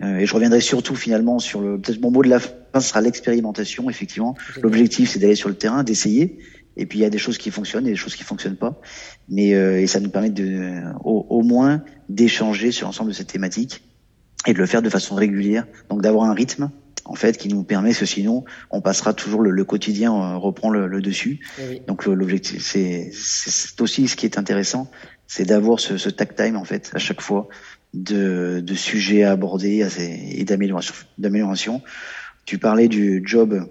Euh, 0.00 0.18
et 0.18 0.26
je 0.26 0.34
reviendrai 0.34 0.60
surtout 0.60 0.94
finalement 0.94 1.38
sur 1.38 1.60
le. 1.60 1.78
Peut-être 1.80 2.00
mon 2.00 2.10
mot 2.10 2.22
de 2.22 2.28
la 2.28 2.38
fin 2.38 2.80
sera 2.80 3.00
l'expérimentation. 3.00 3.90
Effectivement, 3.90 4.36
l'objectif 4.62 5.10
c'est 5.10 5.18
d'aller 5.18 5.34
sur 5.34 5.48
le 5.48 5.56
terrain, 5.56 5.82
d'essayer. 5.82 6.38
Et 6.76 6.86
puis 6.86 6.98
il 6.98 7.02
y 7.02 7.04
a 7.04 7.10
des 7.10 7.18
choses 7.18 7.38
qui 7.38 7.50
fonctionnent 7.50 7.86
et 7.86 7.90
des 7.90 7.96
choses 7.96 8.16
qui 8.16 8.24
fonctionnent 8.24 8.56
pas. 8.56 8.80
Mais 9.28 9.54
euh, 9.54 9.80
et 9.80 9.86
ça 9.86 10.00
nous 10.00 10.10
permet 10.10 10.30
de, 10.30 10.82
au, 11.04 11.26
au 11.28 11.42
moins 11.42 11.82
d'échanger 12.08 12.70
sur 12.70 12.86
l'ensemble 12.86 13.10
de 13.10 13.14
cette 13.14 13.28
thématique 13.28 13.82
et 14.46 14.52
de 14.52 14.58
le 14.58 14.66
faire 14.66 14.82
de 14.82 14.90
façon 14.90 15.14
régulière. 15.14 15.66
Donc 15.88 16.02
d'avoir 16.02 16.28
un 16.28 16.34
rythme 16.34 16.70
en 17.04 17.14
fait, 17.14 17.36
qui 17.36 17.48
nous 17.48 17.64
permet, 17.64 17.92
que 17.92 18.06
sinon, 18.06 18.44
on 18.70 18.80
passera 18.80 19.12
toujours 19.12 19.42
le, 19.42 19.64
quotidien 19.64 20.14
euh, 20.14 20.36
reprend 20.36 20.70
le, 20.70 21.00
dessus. 21.00 21.40
Eh 21.60 21.80
Donc 21.86 22.06
l'objectif, 22.06 22.62
c'est 22.64 23.10
aussi 23.80 24.08
ce 24.08 24.16
qui 24.16 24.26
est 24.26 24.38
intéressant, 24.38 24.90
c'est 25.26 25.44
d'avoir 25.44 25.80
ce, 25.80 25.96
ce 25.96 26.08
tag 26.10 26.34
time 26.34 26.56
en 26.56 26.64
fait 26.64 26.90
à 26.94 26.98
chaque 26.98 27.20
fois 27.20 27.48
de, 27.92 28.60
de 28.60 28.74
sujets 28.74 29.22
à 29.22 29.32
aborder 29.32 29.86
et 29.98 30.44
d'amélioration. 30.44 31.82
Tu 32.44 32.58
parlais 32.58 32.88
du 32.88 33.22
job 33.24 33.66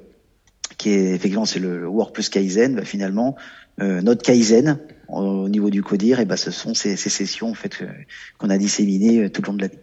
qui 0.78 0.90
est 0.90 1.14
effectivement 1.14 1.46
c'est 1.46 1.60
le 1.60 1.88
work 1.88 2.14
plus 2.14 2.30
kaizen. 2.30 2.76
Bah, 2.76 2.86
finalement, 2.86 3.36
euh, 3.82 4.02
notre 4.02 4.24
kaizen 4.24 4.80
au 5.10 5.48
niveau 5.48 5.70
du 5.70 5.84
codir, 5.84 6.20
et 6.20 6.26
bah, 6.26 6.38
ce 6.38 6.50
sont 6.50 6.74
ces, 6.74 6.96
ces 6.96 7.10
sessions 7.10 7.50
en 7.50 7.54
fait 7.54 7.84
qu'on 8.38 8.50
a 8.50 8.58
disséminées 8.58 9.26
euh, 9.26 9.30
tout 9.30 9.42
le 9.42 9.48
long 9.48 9.54
de 9.54 9.62
l'année. 9.62 9.80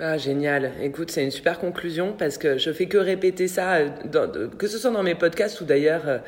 Ah, 0.00 0.16
génial. 0.16 0.70
Écoute, 0.80 1.10
c'est 1.10 1.24
une 1.24 1.32
super 1.32 1.58
conclusion 1.58 2.12
parce 2.16 2.38
que 2.38 2.56
je 2.56 2.70
fais 2.72 2.86
que 2.86 2.98
répéter 2.98 3.48
ça, 3.48 3.78
euh, 3.78 4.48
que 4.56 4.68
ce 4.68 4.78
soit 4.78 4.92
dans 4.92 5.02
mes 5.02 5.16
podcasts 5.16 5.60
ou 5.60 5.64
d'ailleurs 5.64 6.02
euh, 6.06 6.18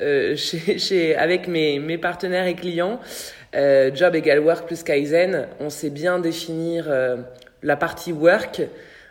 euh 0.00 0.36
chez, 0.36 0.78
chez, 0.78 1.16
avec 1.16 1.48
mes, 1.48 1.78
mes 1.78 1.96
partenaires 1.96 2.46
et 2.46 2.54
clients. 2.54 3.00
Job 3.54 4.14
égale 4.14 4.40
work 4.40 4.66
plus 4.66 4.82
Kaizen, 4.82 5.46
on 5.58 5.70
sait 5.70 5.88
bien 5.88 6.18
définir 6.18 6.86
euh, 6.88 7.16
la 7.62 7.76
partie 7.76 8.12
work 8.12 8.60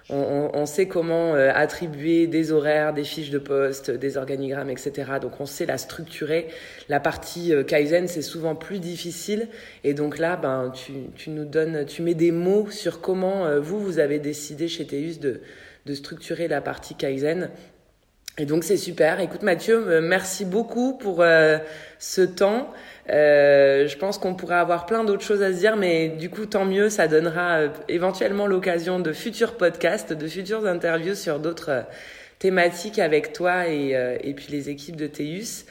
on, 0.09 0.51
on, 0.53 0.65
sait 0.65 0.87
comment 0.87 1.33
euh, 1.33 1.49
attribuer 1.53 2.27
des 2.27 2.51
horaires, 2.51 2.93
des 2.93 3.05
fiches 3.05 3.29
de 3.29 3.37
poste, 3.37 3.89
des 3.89 4.17
organigrammes, 4.17 4.69
etc. 4.69 5.13
Donc 5.21 5.39
on 5.39 5.45
sait 5.45 5.65
la 5.65 5.77
structurer. 5.77 6.47
La 6.89 6.99
partie 6.99 7.53
euh, 7.53 7.63
Kaizen, 7.63 8.07
c'est 8.07 8.21
souvent 8.21 8.53
plus 8.53 8.79
difficile. 8.79 9.47
Et 9.85 9.93
donc 9.93 10.17
là, 10.17 10.35
ben, 10.35 10.73
tu, 10.75 10.91
tu, 11.15 11.29
nous 11.29 11.45
donnes, 11.45 11.85
tu 11.85 12.01
mets 12.01 12.15
des 12.15 12.31
mots 12.31 12.69
sur 12.69 12.99
comment 12.99 13.45
euh, 13.45 13.61
vous, 13.61 13.79
vous 13.79 13.99
avez 13.99 14.19
décidé 14.19 14.67
chez 14.67 14.85
Teus 14.85 15.19
de, 15.19 15.39
de 15.85 15.93
structurer 15.93 16.49
la 16.49 16.59
partie 16.59 16.95
Kaizen. 16.95 17.49
Et 18.37 18.45
donc 18.45 18.63
c'est 18.63 18.77
super. 18.77 19.19
Écoute 19.19 19.43
Mathieu, 19.43 20.01
merci 20.01 20.43
beaucoup 20.43 20.93
pour 20.93 21.23
ce 21.99 22.21
temps. 22.21 22.73
Euh, 23.09 23.87
je 23.87 23.97
pense 23.97 24.17
qu'on 24.17 24.33
pourrait 24.33 24.55
avoir 24.55 24.85
plein 24.85 25.03
d'autres 25.03 25.23
choses 25.23 25.41
à 25.41 25.51
se 25.51 25.57
dire, 25.57 25.75
mais 25.75 26.07
du 26.07 26.29
coup, 26.29 26.45
tant 26.45 26.65
mieux, 26.65 26.89
ça 26.89 27.07
donnera 27.07 27.57
euh, 27.57 27.69
éventuellement 27.89 28.47
l'occasion 28.47 28.99
de 28.99 29.11
futurs 29.11 29.57
podcasts, 29.57 30.13
de 30.13 30.27
futures 30.27 30.65
interviews 30.65 31.15
sur 31.15 31.39
d'autres 31.39 31.69
euh, 31.69 31.81
thématiques 32.39 32.99
avec 32.99 33.33
toi 33.33 33.67
et, 33.67 33.95
et 34.21 34.33
puis 34.33 34.47
les 34.49 34.69
équipes 34.69 34.97
de 34.97 35.07
Teus. 35.07 35.65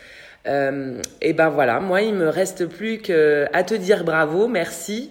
et 0.46 1.33
ben 1.35 1.48
voilà, 1.51 1.81
moi, 1.81 2.01
il 2.01 2.14
me 2.14 2.29
reste 2.29 2.64
plus 2.64 2.96
qu'à 2.98 3.62
te 3.62 3.75
dire 3.75 4.05
bravo, 4.05 4.48
merci. 4.48 5.11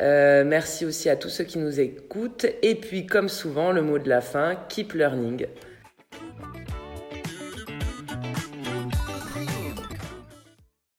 merci 0.00 0.86
aussi 0.86 1.10
à 1.10 1.16
tous 1.16 1.28
ceux 1.28 1.44
qui 1.44 1.58
nous 1.58 1.80
écoutent. 1.80 2.46
Et 2.62 2.76
puis, 2.76 3.04
comme 3.04 3.28
souvent, 3.28 3.72
le 3.72 3.82
mot 3.82 3.98
de 3.98 4.08
la 4.08 4.22
fin, 4.22 4.56
keep 4.70 4.94
learning. 4.94 5.44